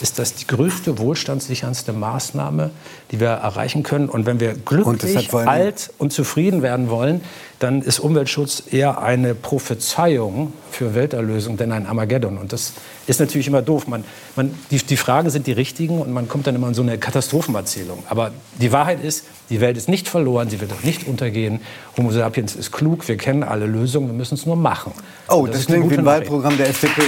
ist 0.02 0.20
das 0.20 0.34
die 0.36 0.48
größte 0.48 1.00
wohlstandssicherndste 1.00 1.94
Maßnahme, 1.94 2.72
die 3.12 3.20
wir 3.20 3.30
erreichen 3.30 3.84
können. 3.84 4.10
Und 4.10 4.26
wenn 4.26 4.40
wir 4.40 4.54
glücklich, 4.54 5.34
und 5.34 5.48
alt 5.48 5.92
und 5.98 6.14
zufrieden 6.14 6.62
werden 6.62 6.90
wollen, 6.90 7.22
dann 7.60 7.82
ist 7.82 8.00
Umweltschutz 8.00 8.64
eher 8.72 9.02
eine 9.02 9.34
Prophezeiung 9.34 10.54
für 10.70 10.94
Welterlösung, 10.94 11.58
denn 11.58 11.72
ein 11.72 11.88
Armageddon. 11.88 12.38
Und 12.38 12.54
das 12.54 12.74
ist 13.08 13.20
natürlich 13.20 13.48
immer 13.48 13.64
doof. 13.64 13.88
Man, 13.88 14.04
man, 14.36 14.54
die, 14.70 14.78
die 14.78 14.98
Fragen 14.98 15.32
sind 15.32 15.48
die 15.48 15.54
richtigen 15.54 16.00
und 16.00 16.12
man 16.12 16.28
kommt 16.28 16.46
dann 16.46 16.56
immer 16.56 16.68
in 16.68 16.76
so 16.76 16.84
eine 16.84 17.00
Katastrophenerzählung. 17.00 18.04
Aber 18.10 18.32
die 18.60 18.72
Wahrheit 18.72 19.04
ist, 19.04 19.26
die 19.50 19.60
Welt 19.60 19.78
ist 19.78 19.90
nicht 19.90 20.08
verloren, 20.08 20.50
sie 20.50 20.62
wird 20.62 20.72
auch 20.72 20.84
nicht 20.84 21.08
untergehen. 21.08 21.62
Homo 21.98 22.12
sapiens 22.12 22.56
ist 22.56 22.72
klug, 22.72 23.08
wir 23.08 23.18
kennen 23.18 23.44
alle 23.44 23.66
Lösungen, 23.66 24.08
wir 24.08 24.14
müssen 24.14 24.36
es 24.36 24.46
nur 24.46 24.56
machen. 24.56 24.92
Oh, 25.30 25.48
das, 25.48 25.58
das 25.58 25.66
klingt 25.66 25.90
wie 25.90 25.98
ein 25.98 26.06
Wahlprogramm 26.06 26.58
der 26.58 26.70
FDP. 26.70 27.02
Ja. 27.02 27.08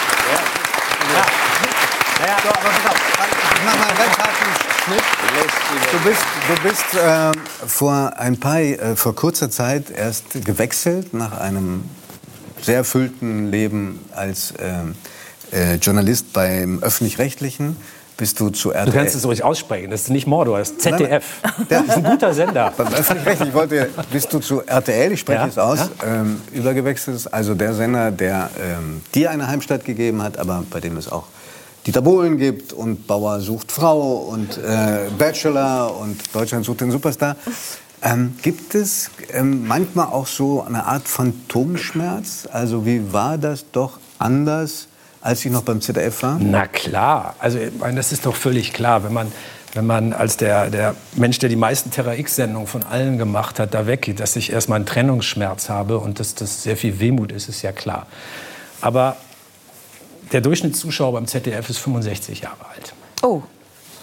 Naja, 2.20 2.36
so, 2.42 2.48
aber 2.50 2.58
pass 2.58 2.90
auf. 2.90 2.96
Ich 3.54 3.64
mach 3.64 3.78
mal 3.78 3.88
einen 3.88 3.98
ganz 3.98 4.18
harten 4.18 4.50
Schnitt. 4.84 5.02
Du 5.90 5.98
bist, 6.08 6.22
du 6.48 6.68
bist 6.68 6.94
äh, 6.94 7.66
vor 7.66 8.12
ein 8.18 8.38
paar, 8.38 8.60
äh, 8.60 8.94
vor 8.96 9.14
kurzer 9.14 9.50
Zeit 9.50 9.90
erst 9.90 10.44
gewechselt 10.44 11.14
nach 11.14 11.40
einem 11.40 11.84
sehr 12.60 12.76
erfüllten 12.76 13.50
Leben 13.50 14.00
als 14.14 14.52
äh, 14.52 15.56
äh 15.56 15.74
Journalist 15.76 16.34
beim 16.34 16.82
öffentlich-rechtlichen 16.82 17.76
bist 18.18 18.38
du 18.38 18.50
zu 18.50 18.70
RTL. 18.70 18.92
Du 18.92 18.98
kannst 18.98 19.14
es 19.14 19.24
ruhig 19.24 19.42
aussprechen. 19.42 19.90
Das 19.90 20.02
ist 20.02 20.10
nicht 20.10 20.26
Mordor, 20.26 20.58
das 20.58 20.72
ist 20.72 20.82
ZDF. 20.82 21.24
Das 21.70 21.84
ist 21.84 21.90
ein 21.90 22.04
guter 22.04 22.34
Sender. 22.34 22.70
Beim 22.76 22.88
öffentlich-rechtlichen 22.88 23.54
wollte, 23.54 23.88
bist 24.12 24.30
du 24.34 24.40
zu 24.40 24.60
RTL, 24.60 25.12
ich 25.12 25.20
spreche 25.20 25.40
ja? 25.40 25.46
es 25.46 25.56
aus, 25.56 25.78
ja? 25.78 26.20
ähm, 26.20 26.42
übergewechselt. 26.52 27.32
Also 27.32 27.54
der 27.54 27.72
Sender, 27.72 28.10
der 28.10 28.50
ähm, 28.62 29.00
dir 29.14 29.30
eine 29.30 29.46
Heimstatt 29.46 29.86
gegeben 29.86 30.20
hat, 30.22 30.38
aber 30.38 30.64
bei 30.70 30.80
dem 30.80 30.98
es 30.98 31.10
auch 31.10 31.24
Dieter 31.86 32.02
Bohlen 32.02 32.36
gibt 32.36 32.72
und 32.72 33.06
Bauer 33.06 33.40
sucht 33.40 33.72
Frau 33.72 34.16
und 34.16 34.58
äh, 34.58 35.08
Bachelor 35.18 35.96
und 35.96 36.34
Deutschland 36.34 36.64
sucht 36.64 36.82
den 36.82 36.90
Superstar. 36.90 37.36
Ähm, 38.02 38.34
gibt 38.42 38.74
es 38.74 39.10
ähm, 39.32 39.66
manchmal 39.66 40.06
auch 40.06 40.26
so 40.26 40.62
eine 40.62 40.84
Art 40.84 41.08
Phantomschmerz? 41.08 42.48
Also 42.50 42.84
wie 42.84 43.12
war 43.12 43.38
das 43.38 43.64
doch 43.72 43.98
anders, 44.18 44.88
als 45.20 45.44
ich 45.44 45.52
noch 45.52 45.62
beim 45.62 45.80
ZDF 45.80 46.22
war? 46.22 46.38
Na 46.40 46.66
klar, 46.66 47.34
also 47.38 47.58
ich 47.58 47.72
meine, 47.78 47.96
das 47.96 48.12
ist 48.12 48.26
doch 48.26 48.36
völlig 48.36 48.72
klar, 48.72 49.04
wenn 49.04 49.12
man 49.12 49.32
wenn 49.72 49.86
man 49.86 50.12
als 50.12 50.36
der, 50.36 50.68
der 50.68 50.96
Mensch, 51.14 51.38
der 51.38 51.48
die 51.48 51.56
meisten 51.56 51.90
Terra 51.90 52.14
X-Sendungen 52.14 52.66
von 52.66 52.82
allen 52.82 53.18
gemacht 53.18 53.60
hat, 53.60 53.72
da 53.72 53.86
weggeht, 53.86 54.18
dass 54.18 54.34
ich 54.34 54.52
erstmal 54.52 54.76
einen 54.76 54.86
Trennungsschmerz 54.86 55.68
habe 55.68 55.98
und 55.98 56.18
dass 56.18 56.34
das 56.34 56.62
sehr 56.64 56.76
viel 56.76 56.98
Wehmut 56.98 57.30
ist, 57.30 57.48
ist 57.48 57.62
ja 57.62 57.70
klar. 57.70 58.06
Aber 58.80 59.16
der 60.32 60.40
Durchschnittszuschauer 60.40 61.12
beim 61.12 61.26
ZDF 61.26 61.68
ist 61.70 61.78
65 61.78 62.40
Jahre 62.40 62.66
alt. 62.74 62.92
Oh. 63.22 63.42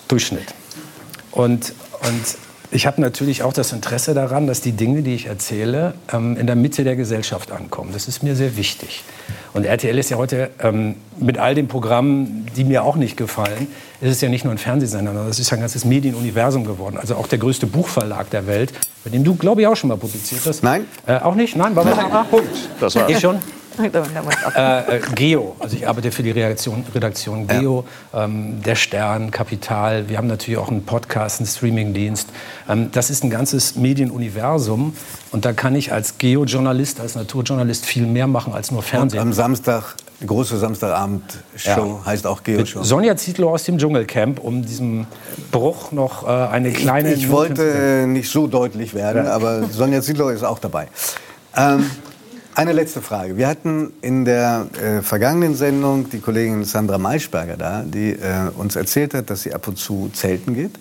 Durchschnitt. 0.07 0.53
Und, 1.31 1.73
und 2.01 2.37
ich 2.69 2.85
habe 2.85 2.99
natürlich 2.99 3.43
auch 3.43 3.53
das 3.53 3.71
Interesse 3.71 4.13
daran, 4.13 4.45
dass 4.45 4.59
die 4.59 4.73
Dinge, 4.73 5.01
die 5.01 5.15
ich 5.15 5.27
erzähle, 5.27 5.93
ähm, 6.11 6.35
in 6.35 6.47
der 6.47 6.55
Mitte 6.55 6.83
der 6.83 6.97
Gesellschaft 6.97 7.51
ankommen. 7.51 7.91
Das 7.93 8.07
ist 8.09 8.23
mir 8.23 8.35
sehr 8.35 8.57
wichtig. 8.57 9.03
Und 9.53 9.65
RTL 9.65 9.97
ist 9.97 10.09
ja 10.09 10.17
heute 10.17 10.49
ähm, 10.61 10.95
mit 11.17 11.37
all 11.37 11.55
den 11.55 11.69
Programmen, 11.69 12.45
die 12.57 12.65
mir 12.65 12.83
auch 12.83 12.97
nicht 12.97 13.15
gefallen, 13.15 13.67
ist 14.01 14.11
es 14.11 14.21
ja 14.21 14.27
nicht 14.27 14.43
nur 14.43 14.53
ein 14.53 14.57
Fernsehsender, 14.57 15.13
sondern 15.13 15.29
es 15.29 15.39
ist 15.39 15.51
ein 15.53 15.61
ganzes 15.61 15.85
Medienuniversum 15.85 16.65
geworden. 16.65 16.97
Also 16.97 17.15
auch 17.15 17.27
der 17.27 17.39
größte 17.39 17.67
Buchverlag 17.67 18.29
der 18.31 18.47
Welt, 18.47 18.73
bei 19.03 19.09
dem 19.09 19.23
du, 19.23 19.35
glaube 19.35 19.61
ich, 19.61 19.67
auch 19.67 19.77
schon 19.77 19.87
mal 19.87 19.97
publiziert 19.97 20.41
hast. 20.45 20.61
Nein. 20.61 20.85
Äh, 21.05 21.19
auch 21.19 21.35
nicht? 21.35 21.55
Nein, 21.55 21.73
war 21.75 21.85
Nein. 21.85 22.27
Punkt. 22.29 22.49
Das 22.81 22.95
war 22.95 23.09
ich 23.09 23.19
schon. 23.19 23.39
Äh, 23.79 24.97
äh, 24.97 25.01
Geo, 25.13 25.55
also 25.59 25.75
ich 25.75 25.87
arbeite 25.87 26.11
für 26.11 26.23
die 26.23 26.31
Redaktion, 26.31 26.83
Redaktion 26.93 27.47
Geo, 27.47 27.85
ja. 28.13 28.25
ähm, 28.25 28.61
der 28.63 28.75
Stern, 28.75 29.31
Kapital. 29.31 30.09
Wir 30.09 30.17
haben 30.17 30.27
natürlich 30.27 30.57
auch 30.57 30.69
einen 30.69 30.83
Podcast, 30.83 31.39
einen 31.39 31.47
Streamingdienst. 31.47 32.29
Ähm, 32.67 32.89
das 32.91 33.09
ist 33.09 33.23
ein 33.23 33.29
ganzes 33.29 33.75
Medienuniversum 33.75 34.95
und 35.31 35.45
da 35.45 35.53
kann 35.53 35.75
ich 35.75 35.93
als 35.93 36.17
Geo-Journalist, 36.17 36.99
als 36.99 37.15
Naturjournalist 37.15 37.85
viel 37.85 38.05
mehr 38.05 38.27
machen 38.27 38.53
als 38.53 38.71
nur 38.71 38.81
Fernsehen. 38.81 39.19
Und 39.19 39.27
am 39.27 39.33
Samstag 39.33 39.95
die 40.19 40.25
große 40.25 40.57
Samstagabend-Show 40.57 41.99
ja. 42.03 42.05
heißt 42.05 42.25
auch 42.25 42.41
Geo-Show. 42.41 42.81
Sonja 42.81 43.15
Zietlow 43.15 43.51
aus 43.51 43.65
dem 43.65 43.77
Dschungelcamp, 43.77 44.39
um 44.39 44.65
diesem 44.65 45.05
Bruch 45.51 45.91
noch 45.91 46.23
äh, 46.23 46.31
eine 46.31 46.71
kleine... 46.71 47.13
Ich, 47.13 47.25
ich 47.25 47.29
wollte 47.29 48.05
nicht 48.07 48.31
so 48.31 48.47
deutlich 48.47 48.95
werden, 48.95 49.25
ja. 49.25 49.31
aber 49.33 49.65
Sonja 49.65 50.01
Zietlow 50.01 50.29
ist 50.29 50.43
auch 50.43 50.57
dabei. 50.57 50.87
Ähm, 51.55 51.91
eine 52.57 52.73
letzte 52.73 53.03
Frage. 53.03 53.37
Wir 53.37 53.47
hatten 53.47 53.93
in 54.01 54.25
der 54.25 54.65
äh, 54.81 55.03
vergangenen 55.03 55.53
Sendung 55.53 56.09
die 56.09 56.17
Kollegin 56.17 56.63
Sandra 56.63 56.97
Maischberger 56.97 57.55
da, 57.55 57.83
die 57.83 58.13
äh, 58.13 58.49
uns 58.57 58.75
erzählt 58.75 59.13
hat, 59.13 59.29
dass 59.29 59.43
sie 59.43 59.53
ab 59.53 59.67
und 59.67 59.77
zu 59.77 60.09
zelten 60.11 60.55
geht. 60.55 60.71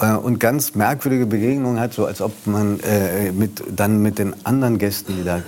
äh, 0.00 0.14
und 0.14 0.40
ganz 0.40 0.74
merkwürdige 0.74 1.26
Begegnungen 1.26 1.78
hat, 1.78 1.92
so 1.92 2.06
als 2.06 2.20
ob 2.20 2.32
man 2.46 2.80
äh, 2.80 3.30
mit, 3.30 3.62
dann 3.70 4.02
mit 4.02 4.18
den 4.18 4.34
anderen 4.44 4.78
Gästen, 4.78 5.14
die 5.16 5.24
da 5.24 5.42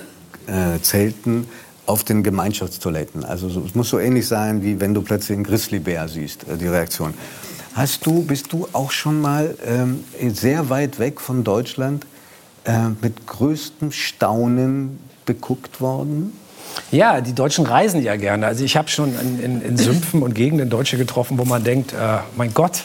äh, 0.47 0.81
zelten, 0.81 1.49
auf 1.87 2.05
den 2.05 2.23
Gemeinschaftstoiletten. 2.23 3.25
Also 3.25 3.49
so, 3.49 3.65
es 3.67 3.75
muss 3.75 3.89
so 3.89 3.99
ähnlich 3.99 4.29
sein, 4.29 4.63
wie 4.63 4.79
wenn 4.79 4.95
du 4.95 5.03
plötzlich 5.03 5.37
einen 5.37 5.45
Grizzlybär 5.45 6.07
siehst, 6.07 6.47
äh, 6.49 6.57
die 6.57 6.69
Reaktion. 6.69 7.15
Hast 7.75 8.07
du, 8.07 8.23
bist 8.23 8.53
du 8.53 8.69
auch 8.73 8.93
schon 8.93 9.21
mal 9.21 9.57
ähm, 9.67 10.05
sehr 10.33 10.71
weit 10.71 11.01
weg 11.01 11.21
von 11.21 11.43
Deutschland 11.45 12.07
mit 13.01 13.27
größtem 13.27 13.93
Staunen 13.93 14.99
beguckt 15.29 15.81
worden? 15.81 16.33
Ja, 16.91 17.21
die 17.21 17.35
Deutschen 17.35 17.67
reisen 17.67 18.03
ja 18.03 18.17
gerne. 18.17 18.47
Also 18.47 18.65
ich 18.65 18.77
habe 18.77 18.89
schon 18.89 19.13
in, 19.21 19.41
in, 19.41 19.63
in, 19.63 19.77
Sümpfen 19.77 20.23
und 20.23 20.35
Gegenden 20.35 20.71
Deutsche 20.71 20.97
getroffen, 20.97 21.39
wo 21.39 21.45
man 21.45 21.63
denkt, 21.63 21.93
äh, 21.93 22.19
mein 22.37 22.55
Gott, 22.55 22.85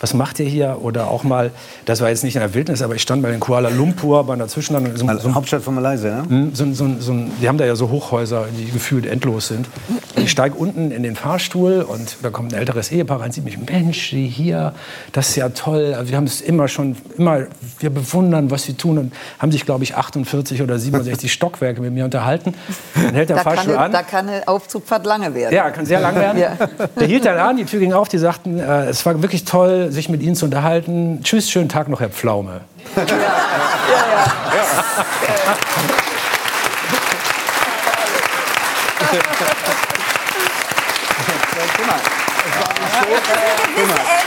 was 0.00 0.14
macht 0.14 0.40
ihr 0.40 0.46
hier? 0.46 0.78
Oder 0.80 1.08
auch 1.10 1.24
mal, 1.24 1.50
das 1.84 2.00
war 2.00 2.08
jetzt 2.08 2.24
nicht 2.24 2.36
in 2.36 2.40
der 2.40 2.54
Wildnis, 2.54 2.82
aber 2.82 2.94
ich 2.94 3.02
stand 3.02 3.22
mal 3.22 3.32
in 3.32 3.40
Kuala 3.40 3.68
Lumpur 3.68 4.24
bei 4.24 4.34
einer 4.34 4.48
Zwischenlandung. 4.48 4.96
So, 4.96 5.06
also, 5.06 5.28
so, 5.28 5.34
Hauptstadt 5.34 5.62
von 5.62 5.74
Malaysia, 5.74 6.22
ne? 6.28 6.50
So, 6.52 6.72
so, 6.72 6.88
so, 6.98 7.14
die 7.40 7.48
haben 7.48 7.58
da 7.58 7.64
ja 7.64 7.76
so 7.76 7.90
Hochhäuser, 7.90 8.46
die 8.56 8.70
gefühlt 8.70 9.06
endlos 9.06 9.48
sind. 9.48 9.68
Und 10.16 10.22
ich 10.22 10.30
steige 10.30 10.54
unten 10.54 10.90
in 10.90 11.02
den 11.02 11.16
Fahrstuhl 11.16 11.82
und 11.82 12.18
da 12.22 12.30
kommt 12.30 12.52
ein 12.52 12.58
älteres 12.58 12.92
Ehepaar 12.92 13.20
rein, 13.20 13.32
sieht 13.32 13.44
mich, 13.44 13.58
Mensch, 13.58 14.08
hier, 14.08 14.74
das 15.12 15.30
ist 15.30 15.36
ja 15.36 15.48
toll. 15.50 15.94
Also 15.96 16.10
wir 16.10 16.16
haben 16.16 16.24
es 16.24 16.40
immer 16.40 16.68
schon, 16.68 16.96
immer, 17.16 17.46
wir 17.78 17.90
bewundern, 17.90 18.50
was 18.50 18.64
Sie 18.64 18.74
tun 18.74 18.98
und 18.98 19.12
haben 19.38 19.52
sich, 19.52 19.64
glaube 19.64 19.84
ich, 19.84 19.96
48 19.96 20.62
oder 20.62 20.78
67 20.78 21.32
Stockwerke 21.36 21.80
mit 21.80 21.92
mir 21.92 22.04
unterhalten. 22.04 22.54
Dann 22.94 23.14
hält 23.14 23.30
der 23.30 23.36
da 23.36 23.42
Fahrstuhl 23.42 23.74
kann, 23.74 23.84
an. 23.84 23.92
Da 23.92 24.02
kann 24.02 24.26
der 24.26 24.48
Aufzugfahrt 24.48 25.06
lange 25.06 25.34
werden. 25.34 25.54
Ja, 25.54 25.70
kann 25.70 25.86
sehr 25.86 26.00
lang 26.00 26.14
werden. 26.16 26.40
ja. 26.40 26.56
Der 26.98 27.06
hielt 27.06 27.24
dann 27.24 27.38
an, 27.38 27.56
die 27.56 27.64
Tür 27.64 27.80
ging 27.80 27.92
auf, 27.92 28.08
die 28.08 28.18
sagten, 28.18 28.58
äh, 28.58 28.86
es 28.86 29.04
war 29.06 29.20
wirklich 29.22 29.44
toll, 29.44 29.85
sich 29.92 30.08
mit 30.08 30.22
Ihnen 30.22 30.36
zu 30.36 30.44
unterhalten. 30.44 31.20
Tschüss, 31.22 31.50
schönen 31.50 31.68
Tag 31.68 31.88
noch, 31.88 32.00
Herr 32.00 32.10
Pflaume. 32.10 32.62
Ja, 32.96 33.04
ja, 33.04 34.26
ja. 34.26 35.06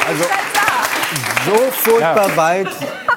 Also, 0.07 0.23
so 1.45 1.71
furchtbar 1.71 2.35
weit 2.37 2.67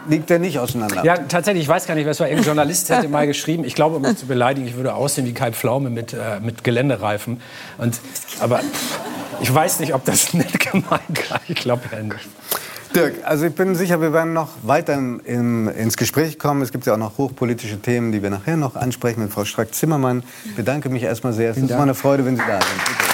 liegt 0.08 0.30
er 0.30 0.38
nicht 0.38 0.58
auseinander. 0.58 1.04
Ja, 1.04 1.16
tatsächlich, 1.18 1.64
ich 1.64 1.68
weiß 1.68 1.86
gar 1.86 1.94
nicht, 1.94 2.06
was 2.06 2.20
war. 2.20 2.28
Irgendein 2.28 2.46
Journalist 2.46 2.90
hätte 2.90 3.08
mal 3.08 3.26
geschrieben, 3.26 3.64
ich 3.64 3.74
glaube, 3.74 3.96
um 3.96 4.02
mich 4.02 4.18
zu 4.18 4.26
beleidigen, 4.26 4.66
ich 4.66 4.76
würde 4.76 4.94
aussehen 4.94 5.26
wie 5.26 5.34
Kai 5.34 5.52
Pflaume 5.52 5.90
mit, 5.90 6.12
äh, 6.12 6.40
mit 6.40 6.64
Geländereifen. 6.64 7.40
Und, 7.78 8.00
aber 8.40 8.60
ich 9.40 9.52
weiß 9.52 9.80
nicht, 9.80 9.94
ob 9.94 10.04
das 10.04 10.34
nett 10.34 10.58
ja 11.92 12.02
nicht. 12.02 12.28
Dirk, 12.94 13.14
also 13.24 13.46
ich 13.46 13.54
bin 13.54 13.74
sicher, 13.74 14.00
wir 14.02 14.12
werden 14.12 14.34
noch 14.34 14.50
weiter 14.62 14.94
im, 14.94 15.68
ins 15.68 15.96
Gespräch 15.96 16.38
kommen. 16.38 16.60
Es 16.60 16.72
gibt 16.72 16.84
ja 16.84 16.92
auch 16.92 16.98
noch 16.98 17.16
hochpolitische 17.16 17.80
Themen, 17.80 18.12
die 18.12 18.22
wir 18.22 18.28
nachher 18.28 18.58
noch 18.58 18.76
ansprechen 18.76 19.22
mit 19.22 19.32
Frau 19.32 19.44
Strack-Zimmermann. 19.46 20.22
Ich 20.44 20.54
bedanke 20.54 20.90
mich 20.90 21.02
erstmal 21.02 21.32
sehr. 21.32 21.52
Es 21.52 21.56
ist 21.56 21.70
immer 21.70 21.82
eine 21.82 21.94
Freude, 21.94 22.26
wenn 22.26 22.36
Sie 22.36 22.42
da 22.46 22.60
sind. 22.60 23.11